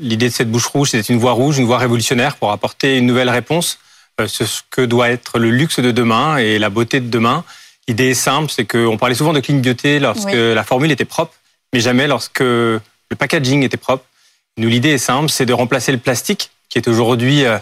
l'idée 0.00 0.28
de 0.28 0.34
cette 0.34 0.50
Bouche 0.50 0.66
Rouge, 0.66 0.90
c'est 0.90 1.08
une 1.08 1.18
voie 1.18 1.32
rouge, 1.32 1.58
une 1.58 1.66
voie 1.66 1.78
révolutionnaire 1.78 2.36
pour 2.36 2.52
apporter 2.52 2.96
une 2.96 3.06
nouvelle 3.06 3.30
réponse 3.30 3.78
euh, 4.20 4.26
sur 4.26 4.46
ce 4.46 4.62
que 4.70 4.82
doit 4.82 5.10
être 5.10 5.38
le 5.38 5.50
luxe 5.50 5.80
de 5.80 5.90
demain 5.90 6.36
et 6.36 6.58
la 6.58 6.70
beauté 6.70 7.00
de 7.00 7.08
demain. 7.08 7.44
L'idée 7.88 8.10
est 8.10 8.14
simple, 8.14 8.50
c'est 8.50 8.66
qu'on 8.66 8.96
parlait 8.96 9.16
souvent 9.16 9.32
de 9.32 9.40
clean 9.40 9.56
beauty 9.56 9.98
lorsque 9.98 10.32
la 10.32 10.62
formule 10.62 10.92
était 10.92 11.04
propre 11.04 11.32
mais 11.72 11.80
jamais 11.80 12.06
lorsque 12.06 12.40
le 12.40 12.80
packaging 13.16 13.62
était 13.62 13.76
propre. 13.76 14.04
Nous, 14.56 14.68
l'idée 14.68 14.90
est 14.90 14.98
simple, 14.98 15.28
c'est 15.28 15.46
de 15.46 15.52
remplacer 15.52 15.92
le 15.92 15.98
plastique, 15.98 16.50
qui 16.68 16.78
est 16.78 16.88
aujourd'hui 16.88 17.44
euh, 17.44 17.58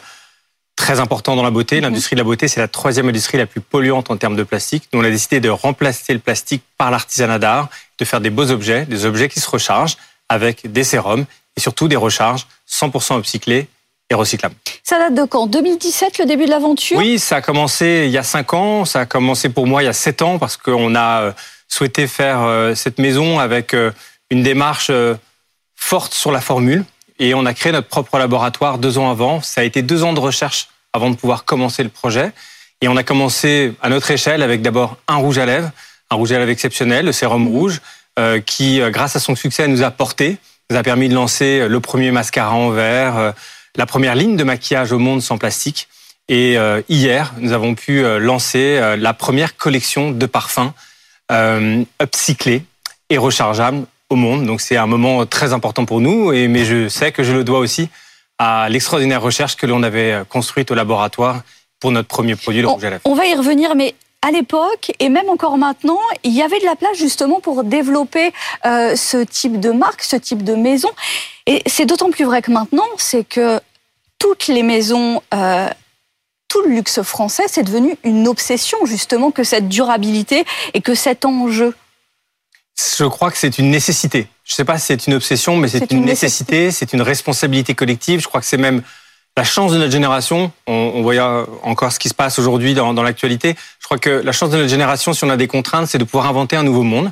très 0.77 1.01
important 1.01 1.37
dans 1.37 1.43
la 1.43 1.51
beauté. 1.51 1.77
Mhm. 1.77 1.83
L'industrie 1.83 2.17
de 2.17 2.21
la 2.21 2.25
beauté, 2.25 2.49
c'est 2.49 2.61
la 2.61 2.69
troisième 2.69 3.09
industrie 3.09 3.39
la 3.39 3.47
plus 3.47 3.61
polluante 3.61 4.11
en 4.11 4.17
termes 4.17 4.37
de 4.37 4.43
plastique. 4.43 4.89
Nous, 4.93 5.01
on 5.01 5.05
a 5.05 5.11
décidé 5.11 5.41
de 5.41 5.49
remplacer 5.49 6.13
le 6.13 6.19
plastique 6.19 6.63
par 6.79 6.91
l'artisanat 6.91 7.39
d'art, 7.39 7.69
de 7.99 8.05
faire 8.05 8.21
des 8.21 8.31
beaux 8.31 8.51
objets, 8.51 8.87
des 8.87 9.05
objets 9.05 9.29
qui 9.29 9.41
se 9.41 9.49
rechargent 9.49 9.97
avec 10.29 10.71
des 10.71 10.85
sérums 10.85 11.25
et 11.57 11.61
surtout 11.61 11.89
des 11.89 11.97
recharges 11.97 12.47
100% 12.69 13.19
upcyclés 13.19 13.69
et 14.11 14.15
recyclables. 14.15 14.55
Ça 14.89 15.01
date 15.01 15.15
de 15.15 15.25
quand? 15.25 15.49
2017, 15.49 16.19
le 16.19 16.27
début 16.27 16.45
de 16.45 16.51
l'aventure? 16.51 16.99
Oui, 16.99 17.19
ça 17.19 17.37
a 17.37 17.41
commencé 17.41 18.05
il 18.07 18.13
y 18.13 18.19
a 18.19 18.23
5 18.23 18.55
ans. 18.55 18.85
Ça 18.85 19.01
a 19.01 19.07
commencé 19.07 19.49
pour 19.49 19.67
moi 19.67 19.83
il 19.83 19.87
y 19.87 19.89
a 19.89 19.93
7 19.93 20.23
ans 20.23 20.39
parce 20.39 20.57
qu'on 20.57 20.95
a 20.95 21.23
euh, 21.23 21.33
souhaité 21.67 22.07
faire 22.07 22.43
euh, 22.43 22.77
cette 22.77 23.01
maison 23.01 23.41
avec 23.41 23.75
euh, 23.75 23.91
une 24.31 24.45
démarche 24.45 24.93
forte 25.75 26.15
sur 26.15 26.31
la 26.31 26.41
formule. 26.41 26.85
Et 27.19 27.35
on 27.35 27.47
a 27.47 27.53
créé 27.53 27.73
notre 27.73 27.89
propre 27.89 28.17
laboratoire 28.17 28.79
deux 28.79 28.97
ans 28.97 29.11
avant. 29.11 29.43
Ça 29.43 29.63
a 29.63 29.65
été 29.65 29.83
deux 29.83 30.05
ans 30.05 30.13
de 30.13 30.21
recherche 30.21 30.69
avant 30.93 31.11
de 31.11 31.17
pouvoir 31.17 31.45
commencer 31.45 31.83
le 31.83 31.89
projet. 31.89 32.31
Et 32.81 32.87
on 32.87 32.97
a 32.97 33.03
commencé 33.03 33.75
à 33.83 33.89
notre 33.89 34.09
échelle 34.13 34.41
avec 34.41 34.63
d'abord 34.63 34.99
un 35.09 35.17
rouge 35.17 35.39
à 35.39 35.47
lèvres, 35.47 35.73
un 36.13 36.15
rouge 36.15 36.31
à 36.31 36.39
lèvres 36.39 36.53
exceptionnel, 36.53 37.07
le 37.07 37.13
sérum 37.13 37.49
rouge, 37.49 37.81
qui, 38.47 38.81
grâce 38.91 39.17
à 39.17 39.21
son 39.21 39.35
succès, 39.35 39.67
nous 39.67 39.83
a 39.83 39.91
porté, 39.91 40.37
nous 40.71 40.77
a 40.77 40.83
permis 40.85 41.09
de 41.09 41.15
lancer 41.15 41.67
le 41.67 41.81
premier 41.81 42.13
mascara 42.13 42.55
en 42.55 42.71
verre, 42.71 43.35
la 43.77 43.87
première 43.87 44.15
ligne 44.15 44.37
de 44.37 44.45
maquillage 44.45 44.93
au 44.93 44.99
monde 44.99 45.23
sans 45.23 45.39
plastique. 45.39 45.89
Et 46.29 46.57
hier, 46.89 47.35
nous 47.39 47.53
avons 47.53 47.77
pu 47.77 48.03
lancer 48.19 48.97
la 48.99 49.15
première 49.15 49.57
collection 49.57 50.11
de 50.11 50.27
parfums 50.27 50.73
euh, 51.33 51.83
upcyclé 52.01 52.63
et 53.11 53.19
rechargeable 53.19 53.85
au 54.11 54.15
monde. 54.15 54.47
Donc 54.47 54.61
c'est 54.61 54.77
un 54.77 54.87
moment 54.87 55.27
très 55.27 55.53
important 55.53 55.85
pour 55.85 56.01
nous, 56.01 56.33
et, 56.33 56.47
mais 56.47 56.65
je 56.65 56.89
sais 56.89 57.11
que 57.11 57.25
je 57.25 57.33
le 57.33 57.43
dois 57.43 57.59
aussi 57.59 57.89
à 58.39 58.69
l'extraordinaire 58.69 59.21
recherche 59.21 59.57
que 59.57 59.67
l'on 59.67 59.83
avait 59.83 60.23
construite 60.29 60.71
au 60.71 60.75
laboratoire 60.75 61.41
pour 61.81 61.91
notre 61.91 62.07
premier 62.07 62.37
produit, 62.37 62.63
le 62.63 62.69
rouge 62.69 62.85
à 62.85 62.91
lèvres. 62.91 63.03
On 63.05 63.15
va 63.15 63.27
y 63.27 63.35
revenir, 63.35 63.75
mais 63.75 63.97
à 64.23 64.31
l'époque 64.31 64.93
et 65.01 65.09
même 65.09 65.29
encore 65.29 65.59
maintenant, 65.59 65.99
il 66.23 66.33
y 66.33 66.43
avait 66.43 66.61
de 66.61 66.65
la 66.65 66.77
place 66.77 66.97
justement 66.97 67.41
pour 67.41 67.65
développer 67.65 68.33
euh, 68.65 68.95
ce 68.95 69.19
type 69.25 69.59
de 69.59 69.71
marque, 69.71 70.03
ce 70.03 70.17
type 70.17 70.45
de 70.45 70.55
maison. 70.55 70.91
Et 71.47 71.63
c'est 71.67 71.87
d'autant 71.87 72.11
plus 72.11 72.25
vrai 72.25 72.43
que 72.43 72.51
maintenant, 72.51 72.89
c'est 72.99 73.25
que 73.25 73.61
toutes 74.19 74.49
les 74.49 74.63
maisons 74.63 75.23
euh, 75.35 75.69
tout 76.49 76.63
le 76.63 76.75
luxe 76.75 77.03
français, 77.03 77.45
c'est 77.49 77.63
devenu 77.63 77.97
une 78.05 78.29
obsession 78.29 78.79
justement 78.87 79.31
que 79.31 79.45
cette 79.45 79.69
durabilité 79.69 80.45
et 80.75 80.81
que 80.81 80.95
cet 80.95 81.25
enjeu. 81.25 81.75
Je 82.99 83.05
crois 83.05 83.31
que 83.31 83.39
c'est 83.39 83.59
une 83.59 83.71
nécessité. 83.71 84.29
Je 84.45 84.53
ne 84.53 84.57
sais 84.57 84.65
pas 84.65 84.79
si 84.79 84.87
c'est 84.87 85.07
une 85.07 85.15
obsession, 85.15 85.57
mais 85.57 85.69
c'est 85.69 85.91
une, 85.91 86.05
nécessité, 86.05 86.71
c'est 86.71 86.93
une 86.93 87.03
responsabilité 87.03 87.75
collective. 87.75 88.21
Je 88.21 88.29
crois 88.29 88.41
que 88.41 88.47
c'est 88.47 88.59
même 88.59 88.83
la 89.37 89.45
chance 89.45 89.73
de 89.73 89.79
notre 89.79 89.93
génération. 89.93 90.53
On, 90.67 91.03
voit 91.03 91.47
encore 91.63 91.93
ce 91.93 91.99
qui 91.99 92.09
se 92.09 92.15
passe 92.15 92.39
aujourd'hui 92.39 92.75
dans, 92.75 92.93
l'actualité. 93.03 93.57
Je 93.81 93.85
crois 93.85 93.99
que 93.99 94.11
la 94.11 94.33
chance 94.33 94.51
de 94.51 94.57
notre 94.57 94.69
génération, 94.69 95.15
si 95.15 95.25
on 95.25 95.31
a 95.31 95.37
des 95.37 95.49
contraintes, 95.49 95.89
c'est 95.89 95.99
de 95.99 96.05
pouvoir 96.05 96.27
inventer 96.27 96.57
un 96.57 96.63
nouveau 96.63 96.83
monde, 96.83 97.11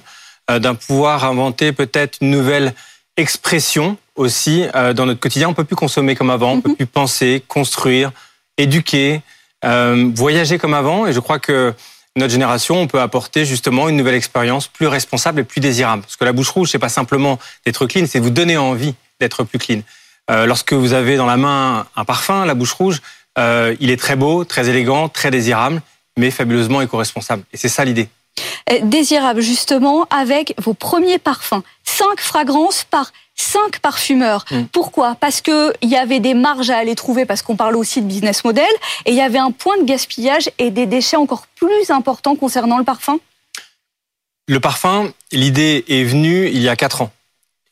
euh, 0.51 0.59
d'un 0.59 0.75
pouvoir 0.75 1.25
inventer 1.25 1.73
peut-être 1.73 2.19
une 2.21 2.31
nouvelle 2.31 2.75
expression 3.17 3.97
aussi 4.17 4.65
euh, 4.75 4.93
dans 4.93 5.07
notre 5.07 5.21
quotidien. 5.21 5.49
On 5.49 5.55
peut 5.55 5.65
plus 5.65 5.77
consommer 5.77 6.15
comme 6.15 6.31
avant, 6.31 6.53
on 6.53 6.61
peut 6.61 6.71
mhm. 6.71 6.77
plus 6.77 6.87
penser, 6.87 7.43
construire, 7.47 8.13
éduquer, 8.59 9.23
euh, 9.65 10.11
voyager 10.15 10.59
comme 10.59 10.75
avant. 10.75 11.07
Et 11.07 11.13
je 11.13 11.21
crois 11.21 11.39
que 11.39 11.75
notre 12.17 12.33
génération, 12.33 12.81
on 12.81 12.87
peut 12.87 13.01
apporter 13.01 13.45
justement 13.45 13.89
une 13.89 13.97
nouvelle 13.97 14.15
expérience 14.15 14.69
plus 14.69 14.87
responsable 14.87 15.41
et 15.41 15.45
plus 15.45 15.61
désirable. 15.61 16.03
Parce 16.03 16.17
que 16.17 16.25
la 16.25 16.33
bouche 16.33 16.51
rouge, 16.51 16.69
c'est 16.71 16.79
pas 16.79 16.89
simplement 16.89 17.39
d'être 17.67 17.87
clean, 17.87 18.07
c'est 18.07 18.21
vous 18.21 18.31
donner 18.31 18.57
envie 18.57 18.95
d'être 19.21 19.43
plus 19.43 19.59
clean. 19.59 19.81
Euh, 20.31 20.47
lorsque 20.47 20.73
vous 20.73 20.93
avez 20.93 21.17
dans 21.17 21.27
la 21.27 21.37
main 21.37 21.87
un 21.97 22.05
parfum, 22.05 22.45
la 22.45 22.55
bouche 22.55 22.73
rouge, 22.73 23.01
euh, 23.39 23.75
il 23.81 23.91
est 23.91 23.97
très 23.97 24.17
beau, 24.17 24.45
très 24.45 24.69
élégant, 24.69 25.09
très 25.09 25.31
désirable, 25.31 25.83
mais 26.17 26.31
fabuleusement 26.31 26.81
éco-responsable. 26.81 27.43
Et 27.53 27.57
c'est 27.57 27.69
ça 27.69 27.85
l'idée. 27.85 28.09
Désirable 28.83 29.43
justement 29.43 30.07
avec 30.11 30.55
vos 30.59 30.75
premiers 30.75 31.19
parfums. 31.19 31.63
Cinq 31.85 32.21
fragrances 32.21 32.85
par 32.85 33.13
cinq 33.35 33.79
parfumeurs. 33.81 34.45
Mm. 34.51 34.63
Pourquoi? 34.73 35.17
Parce 35.21 35.41
qu'il 35.41 35.73
y 35.83 35.97
avait 35.97 36.21
des 36.21 36.35
marges 36.35 36.71
à 36.71 36.79
aller 36.79 36.95
trouver, 36.95 37.27
parce 37.27 37.43
qu'on 37.43 37.57
parle 37.57 37.77
aussi 37.77 38.01
de 38.01 38.07
business 38.07 38.45
model, 38.45 38.65
et 39.05 39.11
il 39.11 39.17
y 39.17 39.21
avait 39.21 39.39
un 39.39 39.51
point 39.51 39.77
de 39.79 39.85
gaspillage 39.85 40.51
et 40.59 40.71
des 40.71 40.87
déchets 40.87 41.17
encore 41.17 41.47
plus 41.57 41.91
importants 41.91 42.37
concernant 42.37 42.79
le 42.79 42.85
parfum? 42.85 43.19
Le 44.47 44.61
parfum, 44.61 45.13
l'idée 45.33 45.85
est 45.89 46.05
venue 46.05 46.49
il 46.49 46.61
y 46.61 46.69
a 46.69 46.77
quatre 46.77 47.03
ans. 47.03 47.11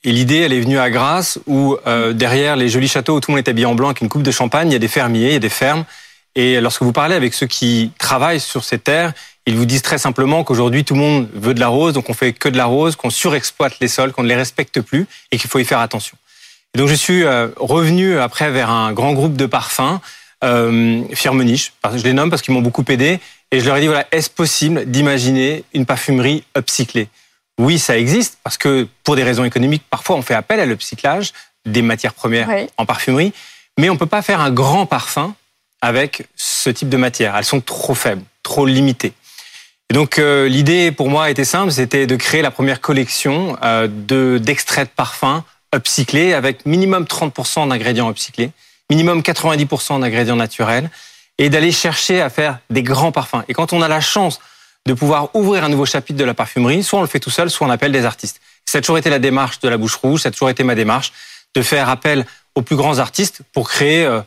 Et 0.05 0.13
l'idée, 0.13 0.39
elle 0.39 0.53
est 0.53 0.61
venue 0.61 0.79
à 0.79 0.91
Grasse, 0.91 1.39
où 1.47 1.77
euh, 1.87 2.13
derrière 2.13 2.57
les 2.57 2.69
jolis 2.69 2.89
châteaux 2.89 3.17
où 3.17 3.21
tout 3.21 3.31
le 3.31 3.37
monde 3.37 3.47
est 3.47 3.51
habillé 3.51 3.67
en 3.67 3.75
blanc 3.75 3.89
avec 3.89 4.01
une 4.01 4.09
coupe 4.09 4.23
de 4.23 4.31
champagne, 4.31 4.69
il 4.69 4.73
y 4.73 4.77
a 4.77 4.81
des 4.81 4.89
fermiers, 4.89 5.29
il 5.29 5.33
y 5.33 5.37
a 5.37 5.39
des 5.39 5.49
fermes. 5.49 5.85
Et 6.35 6.61
lorsque 6.61 6.83
vous 6.83 6.93
parlez 6.93 7.15
avec 7.15 7.35
ceux 7.35 7.47
qui 7.47 7.93
travaillent 7.99 8.41
sur 8.41 8.65
ces 8.65 8.79
terres, 8.79 9.13
ils 9.47 9.57
vous 9.57 9.67
disent 9.67 9.83
très 9.83 9.99
simplement 9.99 10.45
qu'aujourd'hui 10.45 10.85
tout 10.85 10.95
le 10.95 11.01
monde 11.01 11.29
veut 11.35 11.55
de 11.55 11.61
la 11.61 11.69
rose, 11.69 11.95
donc 11.95 12.09
on 12.09 12.15
fait 12.15 12.33
que 12.33 12.49
de 12.49 12.57
la 12.57 12.67
rose, 12.67 12.97
qu'on 12.97 13.11
surexploite 13.11 13.75
les 13.81 13.89
sols, 13.89 14.13
qu'on 14.13 14.23
ne 14.23 14.29
les 14.29 14.37
respecte 14.37 14.81
plus 14.81 15.07
et 15.31 15.39
qu'il 15.39 15.51
faut 15.51 15.59
y 15.59 15.65
faire 15.65 15.81
attention. 15.81 16.17
Et 16.75 16.79
donc 16.79 16.89
je 16.89 16.95
suis 16.95 17.25
euh, 17.25 17.49
revenu 17.57 18.19
après 18.19 18.51
vers 18.51 18.71
un 18.71 18.93
grand 18.93 19.13
groupe 19.13 19.37
de 19.37 19.47
parfums, 19.47 19.99
euh, 20.45 21.03
Firmenich, 21.13 21.73
je 21.95 22.03
les 22.03 22.13
nomme 22.13 22.31
parce 22.31 22.43
qu'ils 22.43 22.55
m'ont 22.55 22.63
beaucoup 22.63 22.85
aidé, 22.89 23.21
et 23.51 23.61
je 23.61 23.67
leur 23.67 23.77
ai 23.77 23.81
dit 23.81 23.87
voilà, 23.89 24.07
est-ce 24.13 24.31
possible 24.31 24.85
d'imaginer 24.87 25.65
une 25.75 25.87
parfumerie 25.87 26.45
upcyclée? 26.57 27.09
Oui, 27.59 27.79
ça 27.79 27.99
existe 27.99 28.39
parce 28.43 28.57
que 28.57 28.89
pour 29.05 29.17
des 29.17 29.25
raisons 29.25 29.45
économiques, 29.45 29.83
parfois 29.91 30.17
on 30.17 30.23
fait 30.23 30.35
appel 30.35 30.61
à 30.61 30.67
l'upcyclage 30.67 31.33
des 31.67 31.83
matières 31.83 32.15
premières 32.15 32.49
en 32.79 32.87
parfumerie, 32.87 33.33
mais 33.79 33.91
on 33.91 33.97
peut 33.97 34.07
pas 34.07 34.23
faire 34.23 34.41
un 34.41 34.51
grand 34.51 34.87
parfum 34.87 35.35
avec 35.83 36.29
ce 36.37 36.71
type 36.71 36.89
de 36.89 36.97
matière. 36.97 37.37
Elles 37.37 37.45
sont 37.45 37.61
trop 37.61 37.95
faibles, 37.95 38.23
trop 38.43 38.65
limitées. 38.65 39.13
Et 39.91 39.95
donc 39.95 40.19
euh, 40.19 40.49
l'idée 40.49 40.93
pour 40.93 41.11
moi 41.11 41.29
était 41.29 41.45
simple, 41.45 41.71
c'était 41.71 42.07
de 42.07 42.17
créer 42.17 42.41
la 42.41 42.51
première 42.51 42.81
collection 42.81 43.59
euh, 43.63 43.89
de 43.91 44.39
d'extraits 44.39 44.89
de 44.89 44.95
parfums 44.95 45.43
upcyclés 45.75 46.33
avec 46.33 46.65
minimum 46.65 47.05
30% 47.05 47.69
d'ingrédients 47.69 48.11
upcyclés, 48.11 48.53
minimum 48.89 49.21
90% 49.21 50.01
d'ingrédients 50.01 50.37
naturels, 50.37 50.91
et 51.39 51.51
d'aller 51.51 51.73
chercher 51.73 52.21
à 52.21 52.31
faire 52.31 52.59
des 52.71 52.83
grands 52.83 53.13
parfums. 53.13 53.43
Et 53.49 53.55
quand 53.55 53.73
on 53.73 53.83
a 53.83 53.89
la 53.89 54.01
chance 54.01 54.39
de 54.87 54.95
pouvoir 54.95 55.35
ouvrir 55.35 55.65
un 55.65 55.69
nouveau 55.69 55.87
chapitre 55.87 56.19
de 56.19 56.25
la 56.25 56.35
parfumerie, 56.35 56.83
soit 56.83 56.99
on 56.99 57.03
le 57.03 57.09
fait 57.09 57.21
tout 57.21 57.31
seul, 57.31 57.51
soit 57.51 57.67
on 57.67 57.71
appelle 57.71 57.93
des 57.93 58.05
artistes. 58.05 58.41
Ça 58.65 58.79
a 58.79 58.81
toujours 58.81 58.99
été 58.99 59.11
la 59.11 59.19
démarche 59.19 59.61
de 59.61 59.69
la 59.69 59.77
bouche 59.77 59.97
rouge, 59.97 60.23
ça 60.23 60.29
a 60.29 60.33
toujours 60.33 60.51
été 60.51 60.63
ma 60.63 60.75
démarche 60.75 61.13
de 61.55 61.63
faire 61.63 61.89
appel 61.89 62.27
aux 62.55 62.63
plus 62.63 62.77
grands 62.77 62.99
artistes 62.99 63.43
pour 63.53 63.69
créer 63.69 64.05
euh, 64.05 64.21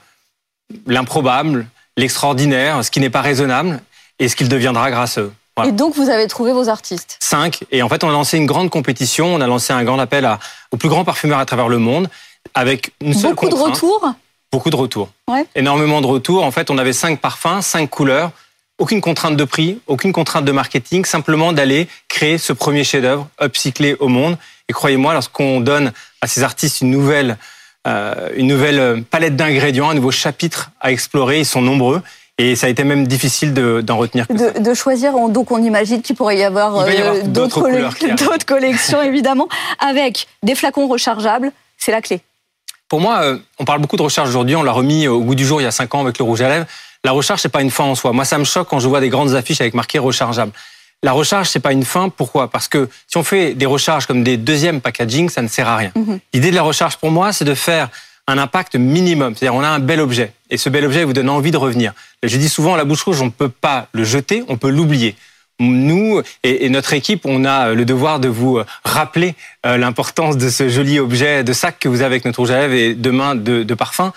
l'improbable, 0.86 1.68
l'extraordinaire, 1.98 2.84
ce 2.84 2.92
qui 2.92 3.00
n'est 3.00 3.10
pas 3.10 3.22
raisonnable 3.22 3.82
et 4.20 4.28
ce 4.30 4.36
qu'il 4.36 4.50
deviendra 4.50 4.92
grâce 4.92 5.18
à 5.18 5.22
eux. 5.22 5.34
Et 5.64 5.72
donc, 5.72 5.96
vous 5.96 6.10
avez 6.10 6.28
trouvé 6.28 6.52
vos 6.52 6.68
artistes 6.68 7.18
Cinq. 7.22 7.64
Et 7.72 7.82
en 7.82 7.88
fait, 7.88 8.04
on 8.04 8.10
a 8.10 8.12
lancé 8.12 8.38
une 8.38 8.46
grande 8.46 8.70
compétition. 8.70 9.34
On 9.34 9.40
a 9.40 9.48
lancé 9.48 9.72
un 9.72 9.84
grand 9.86 10.00
appel 10.00 10.26
à, 10.26 10.40
aux 10.72 10.78
plus 10.78 10.90
grands 10.90 11.06
parfumeurs 11.06 11.40
à 11.40 11.46
travers 11.46 11.70
le 11.70 11.78
monde 11.78 12.10
avec 12.54 12.92
une 13.02 13.14
seule 13.14 13.32
Beaucoup 13.32 13.50
de 13.50 13.56
retours 13.56 14.14
Beaucoup 14.52 14.70
de 14.70 14.76
retours. 14.76 15.10
Ouais. 15.28 15.46
Énormément 15.56 16.02
de 16.02 16.08
retours. 16.08 16.44
En 16.44 16.52
fait, 16.52 16.70
on 16.70 16.78
avait 16.78 16.94
cinq 16.94 17.20
parfums, 17.20 17.62
cinq 17.62 17.90
couleurs. 17.90 18.32
Aucune 18.78 19.00
contrainte 19.00 19.38
de 19.38 19.44
prix, 19.46 19.80
aucune 19.88 20.12
contrainte 20.12 20.44
de 20.44 20.52
marketing, 20.52 21.06
simplement 21.06 21.54
d'aller 21.54 21.88
créer 22.10 22.38
ce 22.38 22.52
premier 22.52 22.84
chef-d'œuvre 22.84 23.28
upcyclé 23.42 23.96
au 24.00 24.10
monde. 24.10 24.38
Et 24.68 24.74
croyez-moi, 24.74 25.14
lorsqu'on 25.14 25.62
donne 25.62 25.94
à 26.20 26.28
ces 26.28 26.44
artistes 26.44 26.82
une 26.82 26.92
nouvelle, 26.92 27.38
euh, 27.88 28.30
une 28.36 28.48
nouvelle 28.48 29.04
palette 29.04 29.36
d'ingrédients, 29.36 29.90
un 29.90 29.94
nouveau 29.94 30.12
chapitre 30.12 30.72
à 30.82 30.92
explorer, 30.92 31.40
ils 31.40 31.46
sont 31.46 31.62
nombreux. 31.62 32.02
Et 32.38 32.58
ça 32.58 32.68
a 32.68 32.70
été 32.70 32.84
même 32.84 33.08
difficile 33.08 33.54
d'en 33.54 33.98
retenir. 33.98 34.28
Que 34.28 34.34
de, 34.34 34.40
ça. 34.40 34.60
de, 34.60 34.74
choisir, 34.74 35.14
donc 35.30 35.52
on 35.52 35.64
imagine 35.64 36.02
qu'il 36.02 36.18
pourrait 36.18 36.38
y 36.38 36.44
avoir, 36.44 36.80
euh, 36.80 37.22
d'autres 37.24 38.46
collections, 38.46 39.02
évidemment, 39.04 39.48
avec 39.80 40.28
des 40.44 40.54
flacons 40.54 40.88
rechargeables, 40.88 41.54
c'est 41.78 41.94
la 41.94 42.02
clé. 42.02 42.20
Pour 42.90 43.00
moi, 43.00 43.22
euh, 43.22 43.38
on 43.58 43.64
parle 43.64 43.80
beaucoup 43.80 43.96
de 43.96 44.02
recharge 44.02 44.28
aujourd'hui, 44.28 44.56
on 44.58 44.64
l'a 44.64 44.74
remis 44.74 45.08
au 45.08 45.22
goût 45.22 45.36
du 45.36 45.46
jour 45.46 45.62
il 45.62 45.64
y 45.64 45.68
a 45.68 45.72
cinq 45.72 45.96
ans 45.96 46.02
avec 46.02 46.18
le 46.18 46.26
rouge 46.26 46.42
à 46.42 46.50
lèvres. 46.50 46.66
La 47.06 47.12
recharge, 47.12 47.40
c'est 47.40 47.50
pas 47.50 47.62
une 47.62 47.72
fin 47.72 47.86
en 47.86 47.96
soi. 47.96 48.12
Moi, 48.12 48.26
ça 48.26 48.38
me 48.38 48.44
choque 48.44 48.68
quand 48.68 48.80
je 48.80 48.88
vois 48.90 49.00
des 49.00 49.10
grandes 49.10 49.34
affiches 49.34 49.62
avec 49.62 49.74
marqué 49.74 49.98
rechargeable. 49.98 50.52
La 51.04 51.12
recharge, 51.12 51.50
c'est 51.50 51.60
pas 51.60 51.72
une 51.72 51.86
fin. 51.86 52.10
Pourquoi? 52.10 52.50
Parce 52.50 52.68
que 52.68 52.90
si 53.08 53.18
on 53.18 53.24
fait 53.24 53.54
des 53.54 53.66
recharges 53.66 54.06
comme 54.06 54.24
des 54.24 54.38
deuxièmes 54.38 54.82
packaging, 54.82 55.30
ça 55.30 55.42
ne 55.42 55.48
sert 55.48 55.68
à 55.68 55.78
rien. 55.78 55.92
Mhm. 55.96 56.20
L'idée 56.34 56.52
de 56.52 56.56
la 56.56 56.64
recharge, 56.64 56.98
pour 56.98 57.12
moi, 57.12 57.32
c'est 57.32 57.46
de 57.46 57.54
faire 57.54 57.90
un 58.28 58.38
impact 58.38 58.76
minimum. 58.76 59.36
C'est-à-dire, 59.36 59.56
on 59.56 59.64
a 59.64 59.68
un 59.68 59.80
bel 59.80 60.00
objet. 60.00 60.34
Et 60.50 60.58
ce 60.58 60.70
bel 60.70 60.86
objet 60.86 61.04
vous 61.04 61.14
donne 61.14 61.30
envie 61.30 61.52
de 61.52 61.58
revenir. 61.58 61.94
Je 62.24 62.38
dis 62.38 62.50
souvent, 62.50 62.76
la 62.76 62.86
bouche 62.86 63.04
rouge, 63.04 63.22
on 63.22 63.26
ne 63.26 63.30
peut 63.30 63.50
pas 63.50 63.88
le 63.92 64.04
jeter, 64.04 64.44
on 64.48 64.58
peut 64.58 64.70
l'oublier. 64.70 65.16
Nous 65.60 66.22
et, 66.44 66.68
notre 66.70 66.94
équipe, 66.94 67.26
on 67.26 67.46
a 67.46 67.74
le 67.74 67.86
devoir 67.86 68.20
de 68.20 68.28
vous 68.28 68.60
rappeler 68.84 69.36
euh, 69.66 69.78
l'importance 69.78 70.36
de 70.36 70.50
ce 70.50 70.68
joli 70.68 71.00
objet 71.00 71.46
de 71.46 71.54
sac 71.54 71.80
que 71.80 71.88
vous 71.88 72.02
avez 72.02 72.16
avec 72.16 72.26
notre 72.26 72.40
rouge 72.40 72.52
à 72.52 72.60
lèvres 72.60 72.74
et 72.74 72.94
demain 72.94 73.36
de, 73.36 73.64
de 73.64 73.74
parfum. 73.74 74.12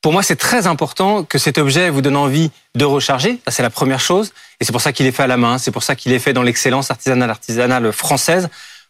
Pour 0.00 0.12
moi, 0.12 0.22
c'est 0.22 0.36
très 0.36 0.66
important 0.66 1.24
que 1.24 1.38
cet 1.38 1.58
objet 1.58 1.90
vous 1.90 2.02
donne 2.02 2.16
envie 2.16 2.50
de 2.76 2.84
recharger. 2.84 3.40
Ça, 3.44 3.50
c'est 3.50 3.62
la 3.62 3.70
première 3.70 4.00
chose. 4.00 4.32
Et 4.60 4.64
c'est 4.64 4.72
pour 4.72 4.80
ça 4.80 4.92
qu'il 4.92 5.06
est 5.06 5.12
fait 5.12 5.24
à 5.24 5.26
la 5.26 5.36
main. 5.36 5.58
C'est 5.58 5.72
pour 5.72 5.82
ça 5.82 5.96
qu'il 5.96 6.12
est 6.12 6.20
fait 6.20 6.32
dans 6.32 6.42
l'excellence 6.42 6.90
artisanale, 6.90 7.30
artisanale 7.30 7.92
française. 7.92 8.48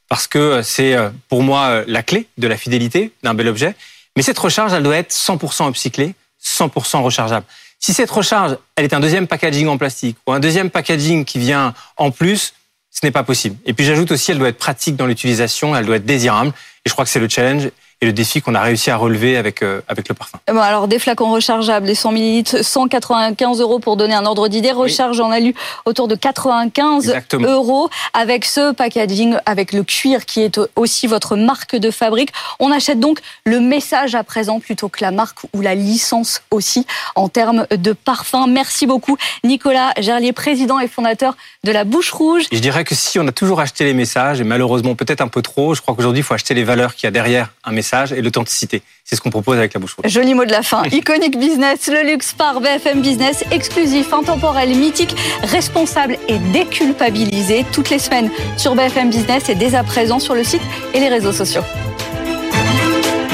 Parce 0.08 0.26
que 0.26 0.62
c'est 0.62 0.94
euh, 0.94 1.10
pour 1.28 1.42
moi 1.42 1.82
la 1.86 2.02
clé 2.02 2.28
de 2.36 2.46
la 2.46 2.56
fidélité 2.56 3.12
d'un 3.22 3.34
bel 3.34 3.48
objet. 3.48 3.74
Mais 4.16 4.22
cette 4.22 4.38
recharge, 4.38 4.72
elle 4.72 4.82
doit 4.82 4.96
être 4.96 5.12
100% 5.12 5.68
upcyclée, 5.68 6.14
100% 6.44 7.02
rechargeable. 7.02 7.46
Si 7.78 7.94
cette 7.94 8.10
recharge, 8.10 8.56
elle 8.76 8.84
est 8.84 8.92
un 8.92 9.00
deuxième 9.00 9.26
packaging 9.26 9.68
en 9.68 9.78
plastique 9.78 10.16
ou 10.26 10.32
un 10.32 10.40
deuxième 10.40 10.70
packaging 10.70 11.24
qui 11.24 11.38
vient 11.38 11.74
en 11.96 12.10
plus, 12.10 12.54
ce 12.90 13.06
n'est 13.06 13.12
pas 13.12 13.22
possible. 13.22 13.56
Et 13.64 13.72
puis 13.72 13.84
j'ajoute 13.84 14.10
aussi, 14.10 14.32
elle 14.32 14.38
doit 14.38 14.48
être 14.48 14.58
pratique 14.58 14.96
dans 14.96 15.06
l'utilisation, 15.06 15.76
elle 15.76 15.86
doit 15.86 15.96
être 15.96 16.06
désirable. 16.06 16.52
Et 16.84 16.88
je 16.88 16.92
crois 16.92 17.04
que 17.04 17.10
c'est 17.10 17.20
le 17.20 17.28
challenge 17.28 17.70
et 18.00 18.06
le 18.06 18.12
défi 18.12 18.40
qu'on 18.40 18.54
a 18.54 18.60
réussi 18.60 18.90
à 18.90 18.96
relever 18.96 19.36
avec, 19.36 19.62
euh, 19.62 19.80
avec 19.88 20.08
le 20.08 20.14
parfum. 20.14 20.38
Bon, 20.46 20.60
alors, 20.60 20.86
des 20.86 21.00
flacons 21.00 21.32
rechargeables, 21.32 21.86
les 21.86 21.96
100 21.96 22.12
ml, 22.12 22.62
195 22.62 23.60
euros 23.60 23.80
pour 23.80 23.96
donner 23.96 24.14
un 24.14 24.24
ordre 24.24 24.46
d'idée. 24.46 24.70
Recharge, 24.70 25.18
on 25.18 25.32
a 25.32 25.40
lu 25.40 25.54
autour 25.84 26.06
de 26.06 26.14
95 26.14 27.08
Exactement. 27.08 27.48
euros 27.48 27.90
avec 28.14 28.44
ce 28.44 28.72
packaging, 28.72 29.36
avec 29.46 29.72
le 29.72 29.82
cuir 29.82 30.26
qui 30.26 30.42
est 30.42 30.60
aussi 30.76 31.08
votre 31.08 31.34
marque 31.34 31.74
de 31.74 31.90
fabrique. 31.90 32.30
On 32.60 32.70
achète 32.70 33.00
donc 33.00 33.18
le 33.44 33.58
message 33.58 34.14
à 34.14 34.22
présent 34.22 34.60
plutôt 34.60 34.88
que 34.88 35.02
la 35.02 35.10
marque 35.10 35.38
ou 35.52 35.60
la 35.60 35.74
licence 35.74 36.42
aussi 36.52 36.86
en 37.16 37.28
termes 37.28 37.66
de 37.70 37.92
parfum. 37.92 38.46
Merci 38.46 38.86
beaucoup, 38.86 39.16
Nicolas 39.42 39.92
Gerlier, 39.98 40.32
président 40.32 40.78
et 40.78 40.86
fondateur 40.86 41.36
de 41.64 41.72
la 41.72 41.82
Bouche 41.82 42.12
Rouge. 42.12 42.44
Et 42.52 42.56
je 42.56 42.62
dirais 42.62 42.84
que 42.84 42.94
si 42.94 43.18
on 43.18 43.26
a 43.26 43.32
toujours 43.32 43.58
acheté 43.58 43.84
les 43.84 43.94
messages, 43.94 44.40
et 44.40 44.44
malheureusement 44.44 44.94
peut-être 44.94 45.20
un 45.20 45.28
peu 45.28 45.42
trop, 45.42 45.74
je 45.74 45.82
crois 45.82 45.96
qu'aujourd'hui, 45.96 46.20
il 46.20 46.24
faut 46.24 46.34
acheter 46.34 46.54
les 46.54 46.64
valeurs 46.64 46.94
qu'il 46.94 47.06
y 47.06 47.08
a 47.08 47.10
derrière 47.10 47.48
un 47.64 47.72
message 47.72 47.87
et 48.12 48.22
l'authenticité. 48.22 48.82
C'est 49.04 49.16
ce 49.16 49.20
qu'on 49.20 49.30
propose 49.30 49.56
avec 49.56 49.74
la 49.74 49.80
bouche 49.80 49.94
rouge. 49.94 50.10
Joli 50.10 50.34
mot 50.34 50.44
de 50.44 50.52
la 50.52 50.62
fin. 50.62 50.82
Iconic 50.84 51.38
Business, 51.38 51.88
le 51.88 52.06
luxe 52.06 52.34
par 52.34 52.60
BFM 52.60 53.00
Business, 53.00 53.44
exclusif, 53.50 54.12
intemporel, 54.12 54.68
mythique, 54.70 55.14
responsable 55.42 56.18
et 56.28 56.38
déculpabilisé 56.52 57.64
toutes 57.72 57.90
les 57.90 57.98
semaines 57.98 58.30
sur 58.56 58.74
BFM 58.74 59.10
Business 59.10 59.48
et 59.48 59.54
dès 59.54 59.74
à 59.74 59.82
présent 59.82 60.18
sur 60.18 60.34
le 60.34 60.44
site 60.44 60.62
et 60.94 61.00
les 61.00 61.08
réseaux 61.08 61.32
sociaux. 61.32 61.62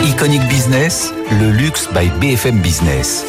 Iconic 0.04 0.42
Business, 0.48 1.12
le 1.40 1.50
luxe 1.50 1.88
by 1.92 2.08
BFM 2.20 2.60
Business. 2.60 3.24